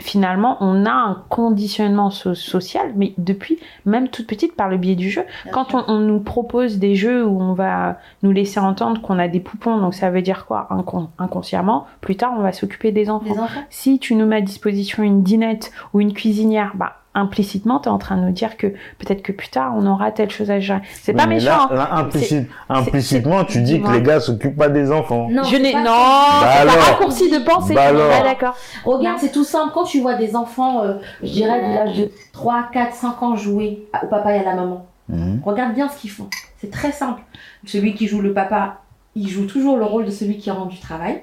[0.00, 4.94] finalement on a un conditionnement so- social, mais depuis même toute petite par le biais
[4.94, 5.22] du jeu.
[5.52, 9.28] Quand on, on nous propose des jeux où on va nous laisser entendre qu'on a
[9.28, 10.66] des poupons, donc ça veut dire quoi?
[10.70, 13.34] Incon- Inconsciemment, plus tard on va s'occuper des enfants?
[13.70, 17.92] Si tu nous mets à disposition une dinette ou une cuisinière, bah implicitement tu es
[17.92, 20.60] en train de nous dire que peut-être que plus tard on aura telle chose à
[20.60, 20.80] gérer.
[21.02, 21.46] C'est pas méchant.
[21.46, 21.74] Là, hein.
[21.74, 25.28] là, implicite- implicitement, tu dis que les gars s'occupent pas des enfants.
[25.30, 25.90] Non, Je c'est n'ai pas non.
[25.90, 27.74] Bah c'est raccourci de pensée.
[27.74, 28.08] Bah alors.
[28.08, 28.54] Ouais, d'accord.
[28.84, 29.72] Regarde, c'est tout simple.
[29.74, 33.36] Quand tu vois des enfants, euh, je dirais de l'âge de 3, 4, 5 ans
[33.36, 35.40] jouer au papa et à la maman, Mhm.
[35.44, 36.28] regarde bien ce qu'ils font.
[36.58, 37.20] C'est très simple.
[37.66, 38.78] Celui qui joue le papa,
[39.16, 41.22] il joue toujours le rôle de celui qui rentre du travail.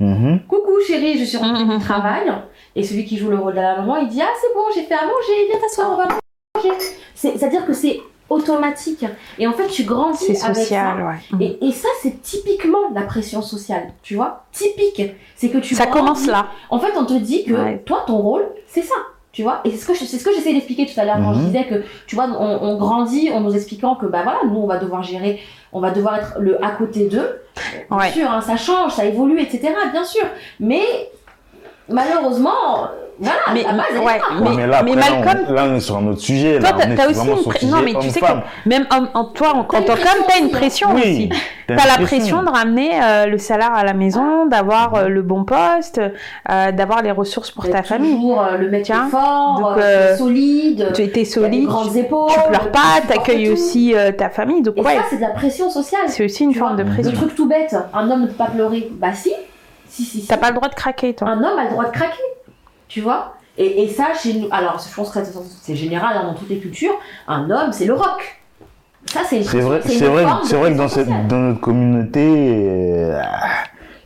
[0.00, 0.40] Mhm.
[0.48, 1.78] Coucou chérie, je suis rentrée Mhm.
[1.78, 2.32] du travail.
[2.76, 4.82] Et celui qui joue le rôle de la maman, il dit Ah, c'est bon, j'ai
[4.82, 6.76] fait à manger, viens t'asseoir, on va manger.
[7.14, 8.00] C'est- C'est-à-dire que c'est
[8.30, 9.04] automatique.
[9.38, 10.96] Et en fait, tu grandis C'est avec social,
[11.30, 11.36] ça.
[11.36, 11.44] ouais.
[11.60, 15.02] Et, et ça, c'est typiquement la pression sociale, tu vois Typique.
[15.36, 16.46] C'est que tu Ça grandis- commence là.
[16.70, 17.82] En fait, on te dit que Ouais.
[17.84, 18.94] toi, ton rôle, c'est ça.
[19.30, 21.16] Tu vois Et c'est ce que je- c'est ce que j'essayais d'expliquer tout à l'heure
[21.16, 21.46] quand je Mhm.
[21.46, 24.66] disais que, tu vois, on, on grandit en nous expliquant que, bah voilà, nous, on
[24.66, 25.40] va devoir gérer,
[25.72, 27.40] on va devoir être le à côté d'eux.
[27.90, 28.10] Bien Ouais.
[28.12, 29.74] sûr, hein, ça change, ça évolue, etc.
[29.92, 30.24] Bien sûr.
[30.60, 30.82] Mais
[31.88, 32.50] malheureusement,
[33.20, 35.24] voilà, Mais- la base, elle est ouais, là, mais- mais là, mais après, là, on-
[35.24, 36.58] Malcolm- là, on est sur un autre sujet.
[36.58, 37.68] Toi, là, on est aussi une le pression.
[37.68, 38.26] Non, mais tu sais que
[38.68, 40.88] même en, en toi, en, en T'as une tant qu'homme, pression t'as une aussi, pression
[40.94, 41.28] Oui, aussi.
[41.68, 45.44] t'as la pression de ramener euh, le salaire à la maison, d'avoir euh, le bon
[45.44, 46.00] poste,
[46.50, 48.14] euh, d'avoir les ressources pour ta famille.
[48.16, 49.80] toujours euh, le mec qui Tiens, est fort, donc, euh,
[50.14, 52.32] euh, solide, Tu étais solide, grandes épaules.
[52.32, 54.62] tu pleures pas, t'accueilles aussi euh, ta famille.
[54.62, 56.00] Donc Et ouais, ça, c'est de la pression sociale.
[56.08, 57.12] c'est aussi une forme de Le pression.
[57.12, 58.88] truc tout bête, un homme ne peut pas pleurer.
[58.94, 59.32] Bah si,
[59.94, 60.20] si, si.
[60.22, 60.26] si.
[60.26, 61.28] T'as pas le droit de craquer, toi.
[61.28, 62.22] Un homme a le droit de craquer,
[62.88, 63.34] tu vois?
[63.56, 65.20] Et, et ça, chez nous, alors je pense que
[65.62, 66.94] c'est général hein, dans toutes les cultures,
[67.28, 68.40] un homme, c'est le rock.
[69.06, 71.28] Ça, c'est une C'est vrai, une c'est vrai, forme de c'est vrai que dans, cette,
[71.28, 73.22] dans notre communauté, euh,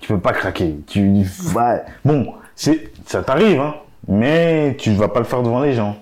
[0.01, 0.77] tu peux pas craquer.
[0.87, 1.25] Tu,
[1.55, 1.83] ouais.
[2.05, 3.77] Bon, c'est, ça t'arrive, hein,
[4.07, 5.97] mais tu vas pas le faire devant les gens.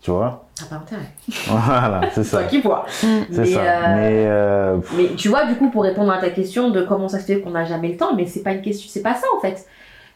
[0.00, 0.47] Tu vois?
[0.58, 1.10] Ça n'a pas intérêt.
[1.46, 2.38] Voilà, c'est ça.
[2.40, 2.84] Toi qui vois.
[2.88, 3.60] C'est Mais, ça.
[3.60, 7.06] euh, Mais euh, Mais tu vois, du coup, pour répondre à ta question de comment
[7.08, 9.14] ça se fait qu'on n'a jamais le temps, mais c'est pas une question, c'est pas
[9.14, 9.64] ça en fait.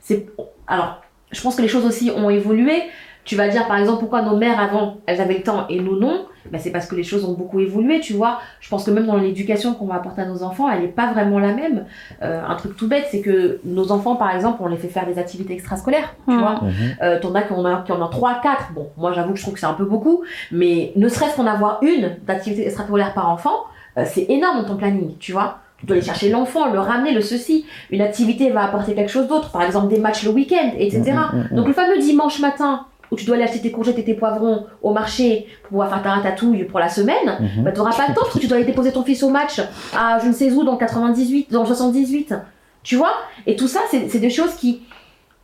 [0.01, 0.27] C'est
[0.67, 2.83] alors, je pense que les choses aussi ont évolué.
[3.25, 5.97] Tu vas dire par exemple pourquoi nos mères avant elles avaient le temps et nous
[5.99, 6.27] non?
[6.51, 8.41] Ben, c'est parce que les choses ont beaucoup évolué, tu vois.
[8.59, 11.13] Je pense que même dans l'éducation qu'on va apporter à nos enfants, elle n'est pas
[11.13, 11.85] vraiment la même.
[12.23, 15.07] Euh, un truc tout bête, c'est que nos enfants, par exemple, on les fait faire
[15.07, 16.41] des activités extrascolaires, tu Mhm.
[16.41, 16.55] vois.
[16.63, 16.71] mhm.
[17.01, 18.73] Euh, T'en as qui en ont, qui en ont 3, 4.
[18.75, 21.47] Bon, moi j'avoue que je trouve que c'est un peu beaucoup, mais ne serait-ce qu'en
[21.47, 23.55] avoir une d'activité extrascolaire par enfant,
[23.99, 25.59] euh, c'est énorme dans ton planning, tu vois.
[25.79, 27.67] Tu dois aller chercher l'enfant, le ramener, le ceci.
[27.91, 31.03] Une activité va apporter quelque chose d'autre, par exemple des matchs le week-end, etc.
[31.33, 33.99] Mm, mm, mm, Donc le fameux dimanche matin où tu dois aller acheter tes courgettes
[33.99, 37.63] et tes poivrons au marché pour pouvoir faire ta ratatouille pour la semaine, Mhm.
[37.63, 39.29] bah, tu n'auras pas le temps parce que tu dois aller déposer ton fils au
[39.29, 39.61] match
[39.97, 42.35] à je ne sais où dans le 98, dans le 78.
[42.83, 43.13] Tu vois?
[43.47, 44.83] Et tout ça, c'est c'est des choses qui,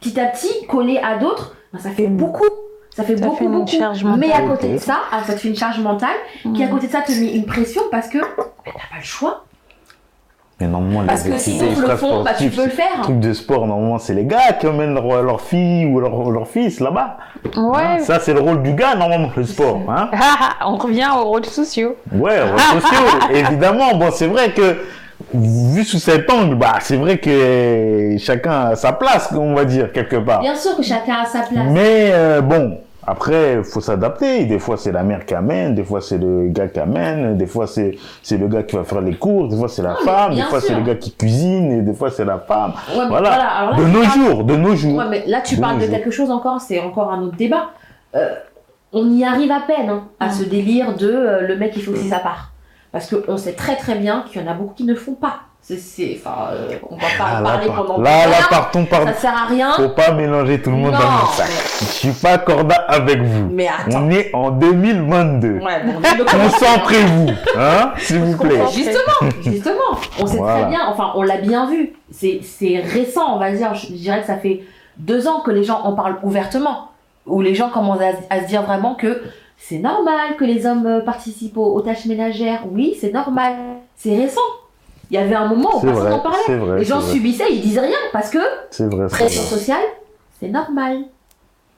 [0.00, 2.16] petit à petit, collées à d'autres, bah, ça fait Mm.
[2.16, 2.44] beaucoup.
[2.90, 3.70] Ça fait Ça beaucoup, fait une beaucoup.
[3.70, 6.16] charge Mais à côté de ça, ah, ça te fait une charge mentale
[6.54, 6.70] qui, à Mm.
[6.70, 8.26] côté de ça, te met une pression parce que bah,
[8.64, 9.44] t'as pas le choix.
[10.60, 13.02] Mais normalement, Parce les que si d'autres le font, bah, tu peux le faire.
[13.02, 16.48] trucs de sport, normalement, c'est les gars qui emmènent leur, leur fille ou leur, leur
[16.48, 17.16] fils là-bas.
[17.56, 17.98] Hein, Ouais.
[18.00, 19.78] Ça, c'est le rôle du gars, normalement, le sport.
[19.88, 21.94] Hein Ah, ah, on revient aux rôles sociaux.
[22.12, 23.94] Ouais, réseaux sociaux, évidemment.
[23.94, 24.78] Bon, c'est vrai que,
[25.32, 29.92] vu sous cet angle, bah, c'est vrai que chacun a sa place, on va dire,
[29.92, 30.40] quelque part.
[30.40, 31.66] Bien sûr que chacun a sa place.
[31.70, 32.78] Mais euh, bon,
[33.10, 34.44] après, faut s'adapter.
[34.44, 37.46] Des fois, c'est la mère qui amène, des fois, c'est le gars qui amène, des
[37.46, 39.96] fois, c'est c'est le gars qui va faire les cours, des fois, c'est la Non,
[40.04, 42.72] femme, des fois, c'est le gars qui cuisine, et des fois, c'est la femme.
[42.96, 43.30] Ouais, Voilà.
[43.32, 44.98] alors là, De nos parles- jours, de nos jours.
[44.98, 45.90] Ouais, mais là, tu De parles de jours.
[45.90, 47.70] quelque chose encore, c'est encore un autre débat.
[48.14, 48.34] Euh,
[48.92, 50.32] on y arrive à peine hein, à Mm.
[50.32, 52.52] ce délire de euh, le mec il fait aussi sa part.
[52.92, 55.40] Parce qu'on sait très très bien qu'il y en a beaucoup qui ne font pas.
[55.76, 58.96] C'est, enfin, euh, on va pas Ah, là, parler par- pendant là, là, partons, Ça
[59.04, 59.14] par...
[59.16, 59.72] sert à rien.
[59.72, 61.46] Faut pas mélanger tout le monde Non, dans le sac.
[61.48, 63.48] mais- Je suis pas corda avec vous.
[63.52, 64.00] Mais attends.
[64.02, 65.58] On est en 2022.
[65.58, 66.24] Ouais, bon.
[66.24, 68.60] Concentrez-vous, hein, s'il vous plaît.
[68.72, 69.74] Justement, justement,
[70.20, 70.60] on sait Voilà.
[70.60, 74.20] très bien, enfin on l'a bien vu, c'est c'est récent, on va dire, je dirais
[74.22, 74.62] que ça fait
[74.96, 76.88] deux ans que les gens en parlent ouvertement,
[77.26, 79.22] où les gens commencent à, à se dire vraiment que
[79.58, 83.54] c'est normal que les hommes euh, participent aux, aux tâches ménagères, oui, c'est normal,
[83.96, 84.40] c'est récent.
[85.10, 86.56] Il y avait un moment où personne n'en parlait.
[86.56, 87.12] vrai, Les gens vrai.
[87.12, 88.38] subissaient, ils disaient rien, parce que
[88.84, 89.50] vrai, pression vrai.
[89.50, 89.82] sociale,
[90.38, 90.98] c'est normal.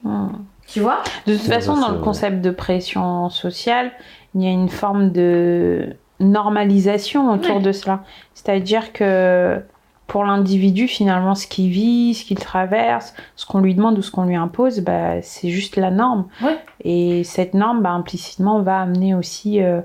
[0.03, 0.27] Mm.
[0.67, 1.01] Tu vois?
[1.27, 2.03] De toute façon, vrai, dans le vrai.
[2.03, 3.91] concept de pression sociale,
[4.35, 7.61] il y a une forme de normalisation autour Ouais.
[7.61, 8.01] de cela.
[8.33, 9.59] C'est-à-dire que
[10.07, 14.11] pour l'individu, finalement, ce qu'il vit, ce qu'il traverse, ce qu'on lui demande ou ce
[14.11, 16.25] qu'on lui impose, bah, c'est juste la norme.
[16.43, 16.57] Ouais.
[16.83, 19.79] Et cette norme, bah, implicitement, va amener aussi, euh,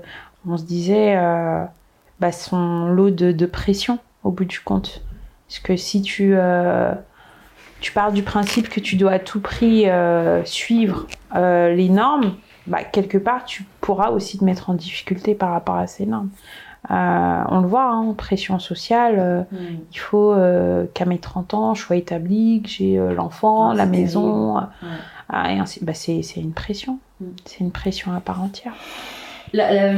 [0.47, 1.63] on se disait, euh,
[2.19, 5.01] bah, son lot de, de pression au bout du compte.
[5.47, 6.93] Parce que si tu, euh,
[7.79, 11.05] tu pars du principe que tu dois à tout prix euh, suivre
[11.35, 12.33] euh, les normes,
[12.65, 16.29] bah, quelque part, tu pourras aussi te mettre en difficulté par rapport à ces normes.
[16.89, 19.41] On le voit, hein, pression sociale, euh,
[19.93, 20.35] il faut
[20.93, 24.63] qu'à mes 30 ans, je sois établie, que j'ai l'enfant, Ah, la maison, Ouais.
[25.29, 25.83] ah, et ainsi.
[25.83, 26.99] Bah, c'est c'est une pression.
[27.19, 27.25] Mm.
[27.45, 28.73] C'est une pression à part entière.
[29.53, 29.97] Là, là,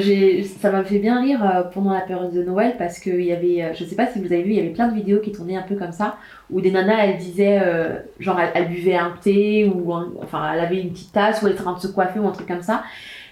[0.60, 3.64] ça m'a fait bien rire euh, pendant la période de Noël parce qu'il y avait,
[3.64, 5.32] euh, je sais pas si vous avez vu, il y avait plein de vidéos qui
[5.32, 6.18] tournaient un peu comme ça,
[6.52, 10.54] où des nanas, elles disaient, euh, genre, elles, elles buvaient un thé ou un- enfin,
[10.54, 12.32] elle avait une petite tasse ou elle était en train de se coiffer ou un
[12.32, 12.84] truc comme ça.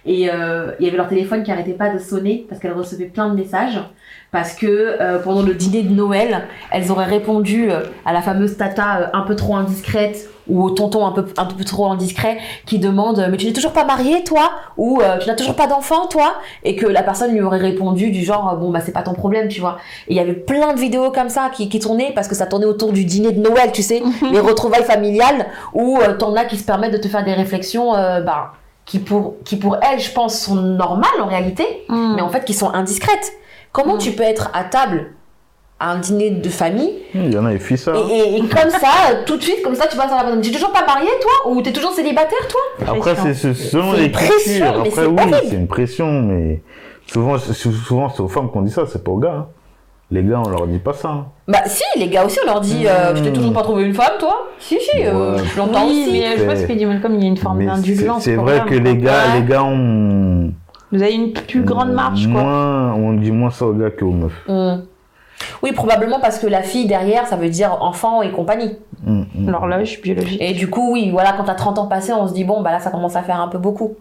[0.07, 3.05] Et euh, il y avait leur téléphone qui arrêtait pas de sonner parce qu'elles recevaient
[3.05, 3.79] plein de messages.
[4.31, 8.57] Parce que euh, pendant le dîner de Noël, elles auraient répondu euh, à la fameuse
[8.57, 12.79] tata un peu trop indiscrète ou au tonton un peu, un peu trop indiscret qui
[12.79, 16.35] demande Mais tu n'es toujours pas marié, toi Ou Tu n'as toujours pas d'enfant, toi
[16.63, 19.49] Et que la personne lui aurait répondu du genre Bon, bah, c'est pas ton problème,
[19.49, 19.77] tu vois.
[20.07, 22.45] Et il y avait plein de vidéos comme ça qui, qui tournaient parce que ça
[22.45, 24.01] tournait autour du dîner de Noël, tu sais,
[24.31, 27.93] les retrouvailles familiales où euh, t'en as qui se permettent de te faire des réflexions
[27.95, 28.53] euh, bah,
[28.87, 32.53] qui, pour, qui, pour elles, je pense, sont normales en réalité mais en fait qui
[32.53, 33.33] sont indiscrètes.
[33.71, 33.99] Comment Mm.
[33.99, 35.11] tu peux être à table
[35.79, 36.91] à un dîner de famille.
[37.13, 37.93] Il y en a, ils font ça.
[38.09, 40.23] Et, et- et comme ça, euh, tout de suite, comme ça, tu passes à la
[40.23, 40.41] personne.
[40.41, 42.61] Tu es toujours pas marié, toi Ou tu es toujours célibataire, toi
[42.95, 44.33] Après, c'est selon les une pression,
[44.73, 44.81] cultures.
[44.83, 46.63] mais Après, oui, c'est une pression, mais
[47.05, 49.33] souvent, c'est- souvent c'est aux femmes qu'on dit ça, c'est pas aux gars.
[49.35, 49.47] hein.
[50.09, 51.25] Les gars, on leur dit pas ça.
[51.49, 53.13] Bah si, les gars aussi, on leur dit euh.
[53.13, 55.43] Tu t'es toujours pas trouvé une femme, toi Si, si, euh, Ouais.
[55.43, 56.11] je l'entends Oui, aussi.
[56.13, 58.23] mais je pense que dit Malcolm, il y a une forme Mais d'indulgence.
[58.23, 59.41] c'est vrai que les gars, Ouais.
[59.41, 60.51] les gars ont
[60.93, 62.41] Vous avez une plus grande marge, quoi.
[62.41, 64.45] Moins, on dit moins ça aux gars qu'aux meufs.
[64.47, 64.83] Hmm.
[65.61, 68.77] Oui, probablement parce que la fille derrière, ça veut dire enfant et compagnie.
[69.05, 69.49] Mm, mm.
[69.51, 70.41] L'horloge biologique.
[70.41, 72.71] Et du coup, oui, voilà, quand t'as 30 ans passés, on se dit Bon, bah
[72.71, 73.95] là, ça commence à faire un peu beaucoup.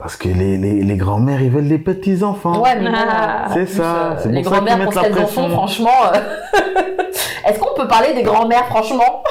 [0.00, 2.62] Parce que les, les, les grands-mères, ils veulent des petits enfants.
[2.62, 5.90] Ouais, mais Ah, c'est plus, ça, euh, les mettent pour ce qu'elles en font, franchement.
[6.14, 6.18] euh,
[7.46, 9.22] Est-ce qu'on peut parler des grand-mères, franchement?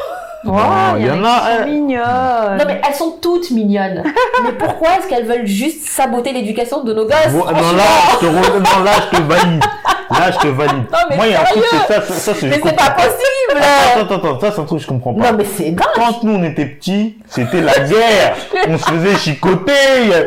[0.46, 0.52] Oh,
[0.96, 2.58] il il y en a qui euh, mignonnes.
[2.60, 4.04] Non, mais elles sont toutes mignonnes.
[4.44, 7.34] mais pourquoi est-ce qu'elles veulent juste saboter l'éducation de nos gosses?
[7.34, 9.64] Bon, non, franchement là, je te, re- non, là, je te valide.
[10.12, 10.74] Là, je te valide.
[10.92, 12.90] Non, mais Moi, il y a un truc, c'est ça, ça, c'est- Mais c'est pas
[12.92, 13.16] possible
[13.62, 15.32] Attends, attends, attends, ça, c'est un truc que je comprends pas.
[15.32, 18.36] Non, mais c'est dingue Quand nous, on était petits, c'était la guerre.
[18.68, 19.72] On se faisait chicoter.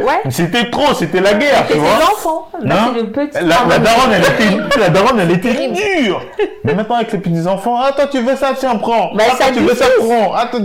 [0.04, 0.30] Ouais.
[0.30, 1.96] C'était trop, c'était la guerre, tu vois.
[1.98, 2.92] des enfants Là, Non.
[2.94, 3.38] c'est le petit.
[3.44, 6.22] La, la daronne, elle était, la daronne, elle était dure.
[6.64, 9.10] Mais maintenant, avec les petits enfants, ah, toi, tu veux ça, tiens, prends.
[9.14, 10.32] Bah, ah, ça toi, tu veux ça, prends.
[10.34, 10.60] Ah, Tant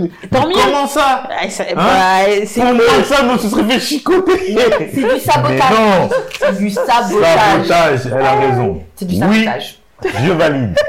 [0.46, 0.54] mieux.
[0.64, 1.22] Comment ça?
[1.30, 4.56] Ah, ça- Hein bah, c'est Pour nous, ça, nous, on se serait fait chicoter.
[4.94, 6.10] C'est du sabotage.
[6.40, 8.82] C'est du sabotage Sabotage, elle a raison.
[8.98, 10.76] C'est du Oui, sabotage je valide.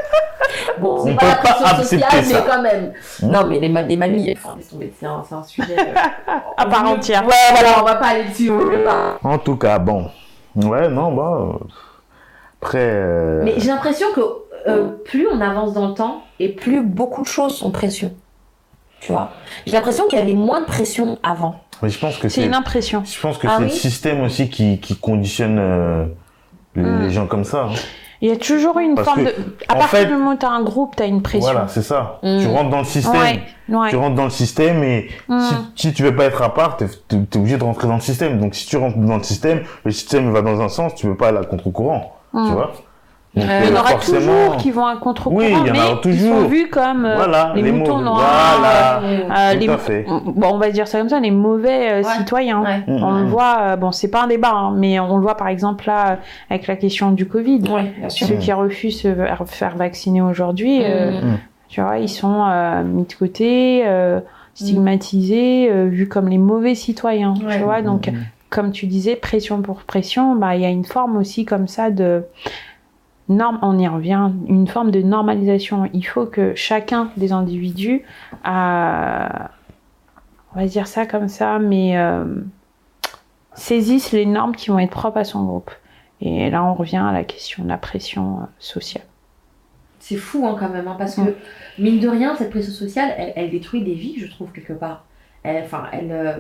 [0.80, 2.41] Bon, c'est On pas peut la pas pression accepter sociale, ça.
[2.41, 2.93] mais quand même.
[3.22, 3.28] Hmm?
[3.32, 3.97] Non, mais les, ma- les
[4.70, 5.76] tomber, c'est un, sujet.
[5.78, 5.93] euh,
[6.57, 7.24] à part entière.
[7.26, 8.49] Ouais, voilà, on va pas aller dessus,
[8.86, 9.20] pas.
[9.24, 10.10] En tout cas, bon.
[10.55, 11.60] Ouais, non, bah.
[12.62, 12.78] Après.
[12.82, 14.22] euh, Mais j'ai l'impression que
[14.68, 18.14] euh, plus on avance dans le temps et plus beaucoup de choses sont pression.
[19.01, 19.32] Tu vois?
[19.66, 21.55] J'ai l'impression qu'il y avait moins de pression avant.
[21.82, 22.47] mais je pense que C'est c'est.
[22.47, 23.03] une impression.
[23.05, 23.70] Je pense que Ah c'est oui?
[23.70, 26.05] le système aussi qui, qui conditionne euh,
[26.76, 27.01] les, Hmm.
[27.01, 27.65] les gens comme ça.
[27.65, 27.74] hein.
[28.22, 29.55] Il y a toujours une Parce forme que, de.
[29.70, 31.39] À partir fait- du moment où tu as un groupe, tu as une pression.
[31.51, 32.20] Voilà, c'est ça.
[32.22, 33.13] Tu rentres dans le système.
[33.22, 33.89] Ouais, ouais.
[33.89, 35.39] Tu rentres dans le système et Mm.
[35.39, 35.55] si,
[35.88, 38.38] si tu veux pas être à part, t'es es, obligé de rentrer dans le système.
[38.39, 41.15] Donc si tu rentres dans le système, le système va dans un sens, tu peux
[41.15, 42.13] pas aller à contre-courant.
[42.34, 42.74] Tu vois?
[43.36, 45.67] Donc, Euh, Il y en euh, aura forcément- toujours qui vont à contre-courant, Oui, il
[45.67, 45.80] y en mais
[46.11, 48.19] ils sont vus comme euh, Voilà, les, les moutons noirs.
[48.59, 49.01] voilà.
[49.03, 50.05] euh, Tout les, à fait.
[50.25, 52.13] Bon, on va dire ça comme ça, les mauvais euh, Ouais.
[52.17, 52.61] citoyens.
[52.63, 52.80] Ouais.
[52.88, 53.27] Mm, On le mm.
[53.27, 56.17] voit, euh, bon, c'est pas un débat, hein, mais on le voit par exemple là
[56.49, 57.61] avec la question du Covid.
[57.69, 58.25] Ouais, bien sûr.
[58.27, 59.13] Ceux qui refusent de
[59.45, 61.38] se faire- vacciner aujourd'hui, euh, Mm.
[61.69, 64.19] tu vois, ils sont euh, mis de côté, euh,
[64.55, 67.34] stigmatisés, euh, vus comme les mauvais citoyens.
[67.45, 67.57] Ouais.
[67.57, 68.15] Tu vois, donc Mm.
[68.49, 71.91] comme tu disais, pression pour pression, bah il y a une forme aussi comme ça
[71.91, 72.23] de
[73.30, 75.89] norme, on y revient, une forme de normalisation.
[75.93, 78.03] Il faut que chacun des individus,
[78.45, 79.27] euh,
[80.55, 82.25] on va dire ça comme ça, mais euh,
[83.53, 85.71] saisisse les normes qui vont être propres à son groupe.
[86.21, 89.05] Et là, on revient à la question de la pression euh, sociale.
[89.99, 91.36] C'est fou hein, quand même, hein, parce que
[91.77, 95.05] mine de rien, cette pression sociale, elle, elle détruit des vies, je trouve, quelque part.
[95.43, 96.38] Elle, enfin, elle, euh,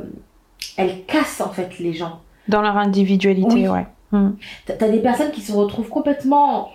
[0.77, 2.21] elle casse en fait les gens.
[2.47, 3.67] Dans leur individualité, Oui.
[3.67, 3.85] ouais.
[4.11, 4.29] Mm.
[4.65, 6.71] T'as des personnes qui se retrouvent complètement.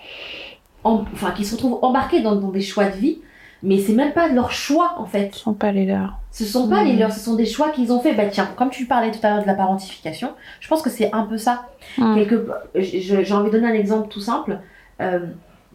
[0.83, 3.17] en- enfin, qui se retrouvent embarquées dans, dans des choix de vie,
[3.63, 5.33] mais c'est même pas leur choix en fait.
[5.33, 6.19] Ce sont pas les leurs.
[6.31, 8.13] Ce sont pas les leurs, ce sont des choix qu'ils ont fait.
[8.13, 10.29] Bah tiens, comme tu parlais tout à l'heure de la parentification,
[10.59, 11.65] je pense que c'est un peu ça.
[11.97, 12.15] Mm.
[12.15, 12.47] Quelque...
[12.75, 14.59] J'ai envie de donner un exemple tout simple.
[15.01, 15.19] Euh,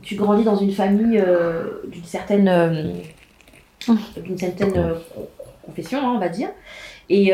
[0.02, 2.92] tu grandis dans une famille euh, d'une certaine, euh,
[3.88, 3.96] Mm.
[4.24, 4.74] d'une certaine
[5.66, 6.48] confession, hein, on va dire.
[7.08, 7.32] Et,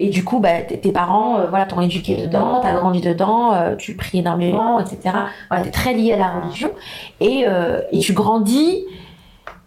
[0.00, 3.74] et du coup, bah, tes parents, euh, voilà, t'ont éduqué dedans, t'as grandi dedans, euh,
[3.74, 4.98] tu pries énormément, etc.
[5.48, 6.70] Voilà, t'es très lié à la religion.
[7.20, 8.84] Et, euh, et tu grandis.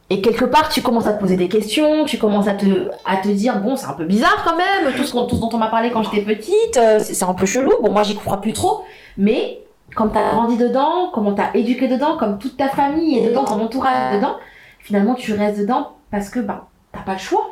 [0.09, 3.59] Et quelque part, tu commences à te poser des questions, tu commences à te, dire,
[3.59, 6.21] bon, c'est un peu bizarre quand même, tout ce, dont on m'a parlé quand j'étais
[6.21, 8.83] petite, c'est un peu chelou, bon, moi j'y crois plus trop,
[9.17, 9.61] mais
[9.95, 13.45] comme t'as grandi dedans, comme on t'a éduqué dedans, comme toute ta famille est dedans,
[13.45, 14.35] ton entourage est dedans,
[14.79, 17.47] finalement tu restes dedans parce que, bah, t'as pas le choix.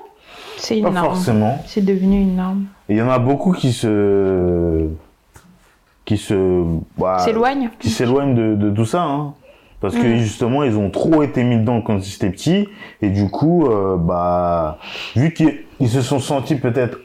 [0.59, 1.05] C'est une Pas norme.
[1.07, 1.63] forcément.
[1.65, 2.65] C'est devenu une norme.
[2.89, 4.87] Et il y en a beaucoup qui se.
[6.05, 6.63] qui se.
[6.97, 9.33] bah, S'éloigne qui s'éloignent de, de tout ça, hein.
[9.81, 10.17] Parce que Mm.
[10.17, 12.67] justement, ils ont trop été mis dedans quand ils étaient petits,
[13.01, 14.77] et du coup, euh, bah,
[15.15, 16.99] vu qu'ils ils se sont sentis peut-être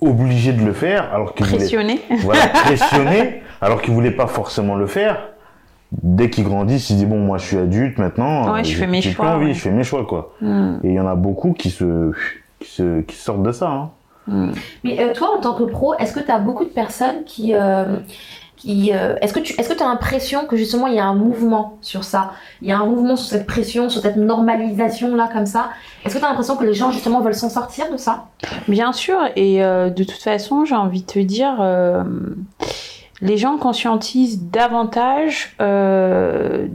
[0.00, 2.00] obligés de le faire, alors qu'ils voulaient, pressionné.
[2.22, 5.18] voilà, pressionnés, alors qu'ils voulaient pas forcément le faire.
[5.92, 8.52] Dès qu'ils grandissent, ils disent bon, moi, je suis adulte maintenant.
[8.52, 9.54] Ouais, je fais mes choix, envie, ouais.
[9.54, 10.34] je fais mes choix, quoi.
[10.40, 10.78] Mm.
[10.82, 12.10] Et il y en a beaucoup qui se,
[12.60, 13.90] qui se, qui sortent de ça, hein.
[14.26, 14.52] Mm.
[14.82, 17.54] Mais euh, toi, en tant que pro, est-ce que t'as beaucoup de personnes qui.
[17.54, 17.98] euh,
[18.56, 21.04] qui euh, est-ce que tu est-ce que tu as l'impression que justement il y a
[21.04, 22.32] un mouvement sur ça?
[22.62, 25.70] Il y a un mouvement sur cette pression, sur cette normalisation là comme ça?
[26.04, 28.28] Est-ce que tu as l'impression que les gens justement veulent s'en sortir de ça?
[28.66, 32.02] Bien sûr, et euh, de toute façon, j'ai envie de te dire, euh,
[33.20, 36.66] les gens conscientisent davantage euh,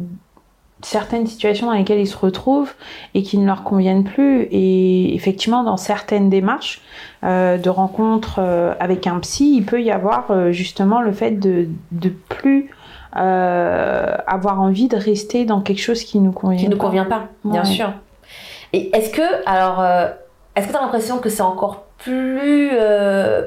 [0.84, 2.74] certaines situations dans lesquelles ils se retrouvent
[3.14, 4.44] et qui ne leur conviennent plus.
[4.52, 6.82] Et effectivement, dans certaines démarches
[7.24, 11.32] euh, de rencontres euh, avec un psy, il peut y avoir euh, justement le fait
[11.32, 12.70] de de plus
[13.14, 17.62] avoir envie de rester dans quelque chose qui nous convient Qui ne convient pas, bien
[17.64, 17.68] Ouais.
[17.68, 17.92] sûr.
[18.72, 19.84] Et est-ce que, alors,
[20.56, 22.72] est-ce que tu as l'impression que c'est encore plus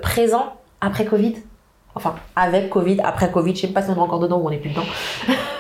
[0.03, 1.37] présent après Covid?
[1.95, 4.51] Enfin, avec Covid, après Covid, je sais pas si on est encore dedans ou on
[4.51, 4.82] est plus dedans.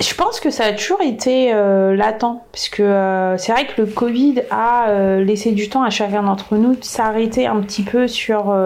[0.00, 3.80] Je pense que ça a toujours été euh, latent, parce que euh, c'est vrai que
[3.82, 7.82] le Covid a euh, laissé du temps à chacun d'entre nous de s'arrêter un petit
[7.82, 8.56] peu sur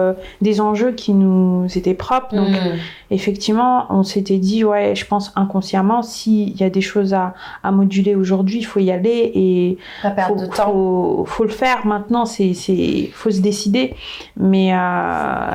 [0.41, 2.35] des enjeux qui nous étaient propres.
[2.35, 2.77] Donc Mm.
[3.11, 7.71] effectivement, on s'était dit, ouais, je pense inconsciemment, s'il y a des choses à, à
[7.71, 10.71] moduler aujourd'hui, il faut y aller et Pas perdre faut, de temps.
[10.71, 13.95] faut, faut le faire maintenant, c'est, c'est, faut se décider.
[14.37, 14.73] Mais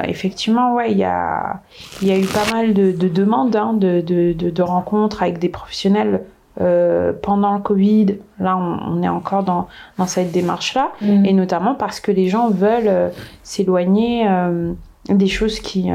[0.04, 1.60] effectivement, ouais, il y a,
[2.02, 5.38] y a eu pas mal de, de demandes, hein, de, de, de, de rencontres avec
[5.38, 6.22] des professionnels
[6.60, 8.18] euh, pendant le Covid.
[8.38, 9.66] Là, on, on est encore dans,
[9.98, 11.24] dans cette démarche-là, Mm.
[11.26, 13.08] et notamment parce que les gens veulent euh,
[13.42, 14.72] s'éloigner euh,
[15.08, 15.88] des choses qui,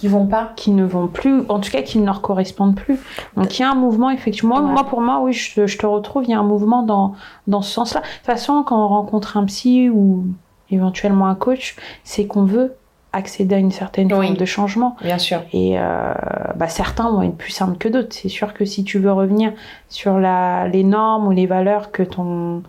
[0.00, 0.52] Qui vont pas.
[0.56, 2.98] qui ne vont plus, en tout cas qui ne leur correspondent plus.
[3.36, 4.56] Donc il y a un mouvement, effectivement.
[4.56, 4.72] Ouais.
[4.72, 7.14] Moi, pour moi, oui, je, te- je te retrouve, il y a un mouvement dans,
[7.46, 8.00] dans ce sens-là.
[8.00, 10.26] De toute façon, quand on rencontre un psy ou
[10.70, 12.74] éventuellement un coach, c'est qu'on veut
[13.12, 14.26] accéder à une certaine Oui.
[14.26, 14.96] forme de changement.
[15.02, 15.42] Bien sûr.
[15.52, 16.12] Et euh,
[16.56, 18.08] bah, certains vont être plus simples que d'autres.
[18.14, 19.52] C'est sûr que si tu veux revenir
[19.88, 22.62] sur la, les normes ou les valeurs que ton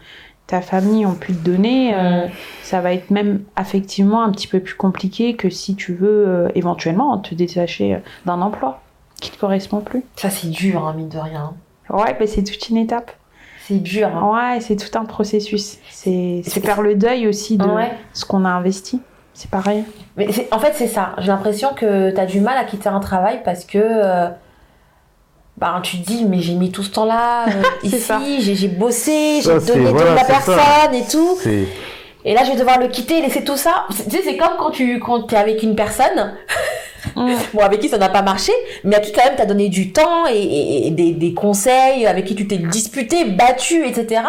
[0.47, 2.31] ta famille ont pu te donner, euh, Mm.
[2.63, 6.49] ça va être même affectivement un petit peu plus compliqué que si tu veux euh,
[6.55, 8.81] éventuellement te détacher d'un emploi
[9.21, 10.03] qui te correspond plus.
[10.17, 11.53] Ça, c'est dur, hein, mine de rien.
[11.89, 13.11] Ouais, c'est toute une étape.
[13.65, 14.09] C'est dur.
[14.09, 14.53] hein.
[14.55, 15.77] Ouais, c'est tout un processus.
[15.89, 17.91] C'est faire le deuil aussi de Ouais.
[18.11, 18.99] ce qu'on a investi.
[19.33, 19.83] C'est pareil.
[20.17, 21.13] Mais en fait, c'est ça.
[21.19, 24.27] J'ai l'impression que tu as du mal à quitter un travail parce que euh,
[25.57, 29.39] bah, tu te dis, mais j'ai mis tout ce temps-là euh, ici, j'ai j'ai bossé,
[29.41, 30.41] j'ai donné de voilà, la c'est ça.
[30.57, 31.37] personne et tout.
[32.23, 33.85] Et là, je vais devoir le quitter, laisser tout ça.
[33.89, 36.35] C'est- Tu sais, c'est comme quand tu quand es avec une personne,
[37.15, 38.51] bon, avec qui ça n'a pas marché,
[38.83, 42.05] mais à qui quand même t'as donné du temps et, et- et des, des conseils,
[42.05, 44.21] avec qui tu t'es disputé, battu, etc.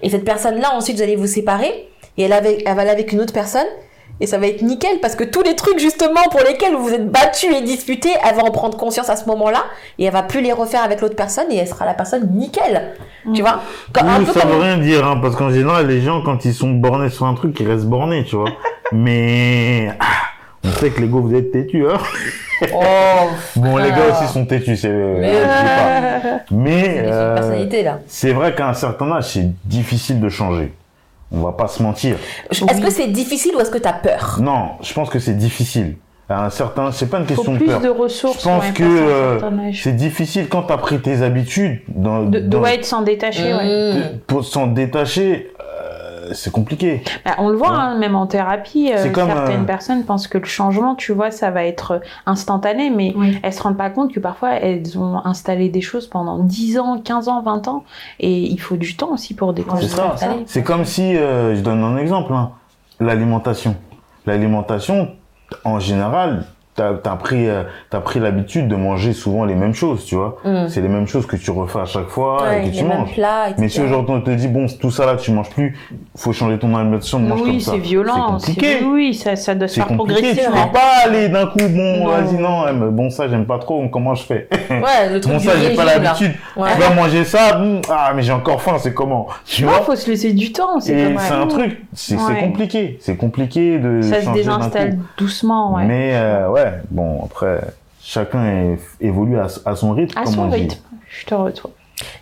[0.00, 3.12] Et cette personne-là, ensuite, vous allez vous séparer et elle, avait, elle va aller avec
[3.12, 3.66] une autre personne.
[4.20, 6.94] Et ça va être nickel parce que tous les trucs justement pour lesquels vous vous
[6.94, 9.64] êtes battu et disputé, elle va en prendre conscience à ce moment-là
[9.98, 12.92] et elle va plus les refaire avec l'autre personne et elle sera la personne nickel.
[13.34, 13.60] Tu vois
[13.96, 16.70] un Oui, ça veut rien dire, hein, parce qu'en général, les gens, quand ils sont
[16.70, 18.50] bornés sur un truc, ils restent bornés, tu vois.
[18.92, 20.04] Mais ah,
[20.62, 21.98] on sait que les gars, vous êtes têtus, hein.
[22.72, 24.88] Oh, Bon, les gars aussi sont têtus, c'est.
[24.88, 26.38] Mais- pas.
[26.52, 30.72] Mais c'est euh, c'est vrai qu'à un certain âge, c'est difficile de changer.
[31.32, 32.16] On va pas se mentir.
[32.50, 32.80] Est-ce Oui.
[32.80, 34.38] que c'est difficile ou est-ce que t'as peur?
[34.40, 35.96] Non, je pense que c'est difficile.
[36.28, 37.80] À un certain, c'est pas une Faut question de plus peur.
[37.82, 38.38] de ressources.
[38.38, 39.38] Je pense ouais, que euh,
[39.74, 43.52] c'est difficile quand t'as pris tes habitudes dans, de, de dans- ouais, de s'en détacher.
[43.52, 43.92] ouais.
[43.92, 43.96] Mmh.
[43.96, 45.50] de- pour s'en détacher.
[46.24, 47.02] Euh, c'est compliqué.
[47.24, 47.76] Bah, on le voit, Ouais.
[47.78, 51.12] hein, même en thérapie, euh, C'est comme, certaines euh, personnes pensent que le changement, tu
[51.12, 53.38] vois, ça va être instantané, mais Oui.
[53.42, 56.98] elles se rendent pas compte que parfois elles ont installé des choses pendant 10 ans,
[56.98, 57.84] 15 ans, 20 ans,
[58.20, 60.26] et il faut du temps aussi pour C'est déconstruire ça.
[60.26, 60.32] ça.
[60.46, 62.50] C'est comme si, euh, je donne un exemple, hein,
[63.00, 63.76] l'alimentation.
[64.26, 65.10] L'alimentation,
[65.64, 66.44] en général,
[66.74, 70.36] t'as as pris, euh, t'as pris l'habitude de manger souvent les mêmes choses, tu vois.
[70.44, 70.68] Mmh.
[70.68, 72.84] C'est les mêmes choses que tu refais à chaque fois Ouais, et que les tu
[72.84, 73.14] mêmes manges.
[73.14, 73.54] plats, etc.
[73.60, 75.76] Mais si aujourd'hui on te dit bon tout ça là tu manges plus,
[76.16, 77.72] faut changer ton alimentation, mange comme Oui, ça.
[77.72, 78.38] c'est violent.
[78.38, 78.84] C'est compliqué.
[78.84, 80.34] Oui, ça, ça doit se faire progresser.
[80.42, 82.06] tu peux pas aller d'un coup, bon, Non.
[82.08, 84.48] vas-y, non, eh, mais bon, ça, j'aime pas trop, comment je fais?
[84.70, 86.70] Ouais, le truc Bon, ça, j'ai pas l'habitude, Ouais.
[86.74, 89.26] tu vas manger ça, hmm, ah, mais j'ai encore faim, c'est comment?
[89.44, 89.82] Tu Ouais, vois?
[89.82, 90.80] faut se laisser du temps.
[90.80, 95.84] C'est c'est un truc, c'est compliqué, c'est compliqué de Ça se désinstalle doucement, ouais.
[95.84, 97.60] Mais, euh, ouais, bon, après,
[98.02, 100.54] chacun évolue à, à son rythme, À comme son on dit.
[100.62, 100.80] rythme.
[101.08, 101.70] Je te retrouve.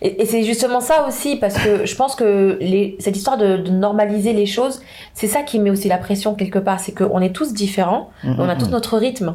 [0.03, 3.57] Et, et c'est justement ça aussi, parce que je pense que les, cette histoire de,
[3.57, 4.83] de normaliser les choses,
[5.15, 6.79] c'est ça qui met aussi la pression quelque part.
[6.79, 8.73] C'est qu'on est tous différents, Mm, on a tous mm.
[8.73, 9.35] notre rythme.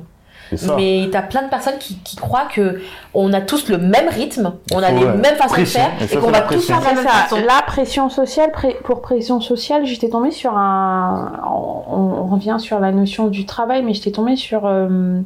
[0.77, 2.81] Mais t'as plein de personnes qui, qui croient que
[3.13, 5.81] on a tous le même rythme, on a les ouais, mêmes façons pression.
[5.99, 7.09] de faire, et qu'on va tous faire la même ça.
[7.09, 7.37] façon.
[7.45, 11.39] La pression sociale, pré- pour pression sociale, j'étais tombée sur un.
[11.49, 15.19] On, on revient sur la notion du travail, mais j'étais tombée sur, euh,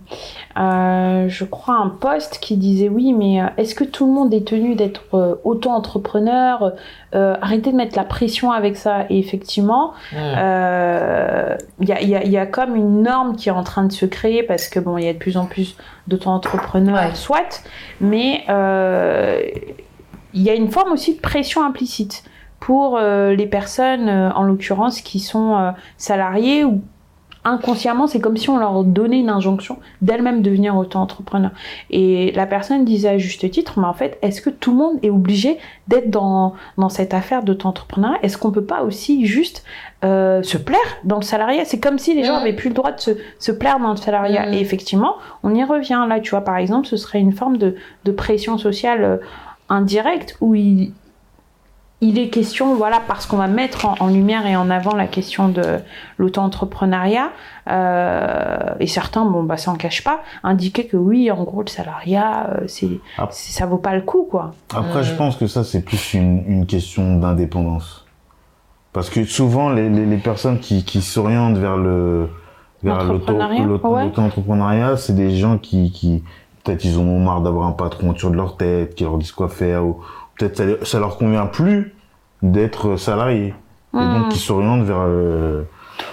[0.57, 4.33] euh, je crois, un poste qui disait oui, mais euh, est-ce que tout le monde
[4.33, 6.73] est tenu d'être euh, auto-entrepreneur
[7.13, 9.05] Euh, Arrêtez de mettre la pression avec ça.
[9.09, 13.35] Et effectivement, euh, il y, a, il y a- il y a comme une norme
[13.35, 15.35] qui est en train de se créer parce que bon, il y a de plus
[15.37, 15.75] en plus
[16.07, 17.15] d'auto-entrepreneurs, Ouais.
[17.15, 17.63] soit,
[17.99, 18.43] mais
[20.33, 22.23] il y a une forme aussi de pression implicite
[22.59, 26.81] pour les personnes, en l'occurrence, qui sont salariées ou
[27.43, 31.51] inconsciemment, c'est comme si on leur donnait une injonction d'elle-même devenir auto-entrepreneur.
[31.89, 34.99] Et la personne disait à juste titre, mais en fait, est-ce que tout le monde
[35.01, 38.13] est obligé d'être dans, dans cette affaire d'auto-entrepreneur?
[38.21, 39.63] Est-ce qu'on peut pas aussi juste
[40.03, 41.65] euh, se plaire dans le salariat?
[41.65, 43.97] C'est comme si les gens avaient plus le droit de se, se plaire dans le
[43.97, 44.53] salariat.
[44.53, 46.05] Et effectivement, on y revient.
[46.07, 47.75] Là, tu vois, par exemple, ce serait une forme de,
[48.05, 49.17] de pression sociale euh,
[49.69, 50.93] indirecte où il,
[52.03, 55.05] il est question, voilà, parce qu'on va mettre en, en lumière et en avant la
[55.07, 55.61] question de
[56.17, 57.29] l'auto-entrepreneuriat,
[57.69, 61.67] euh, et certains, bon, bah, ça en cache pas, indiquer que oui, en gros, le
[61.69, 63.27] salariat, euh, c'est, Ah.
[63.31, 64.53] c'est- ça vaut pas le coup, quoi.
[64.73, 65.17] Après, je Mm.
[65.17, 68.05] pense que ça, c'est plus une, une question d'indépendance.
[68.93, 72.27] Parce que souvent, les, les, les personnes qui, qui s'orientent vers le
[72.83, 73.63] vers ouais.
[73.63, 76.23] l'auto-entrepreneuriat, c'est des gens qui, qui
[76.63, 79.49] peut-être ils ont marre d'avoir un patron au-dessus de leur tête, qui leur disent quoi
[79.49, 79.97] faire, ou
[80.37, 81.93] peut-être ça, ça leur convient plus
[82.41, 83.53] d'être salarié.
[83.93, 84.21] Et Mm.
[84.23, 85.63] donc, ils s'orientent vers euh,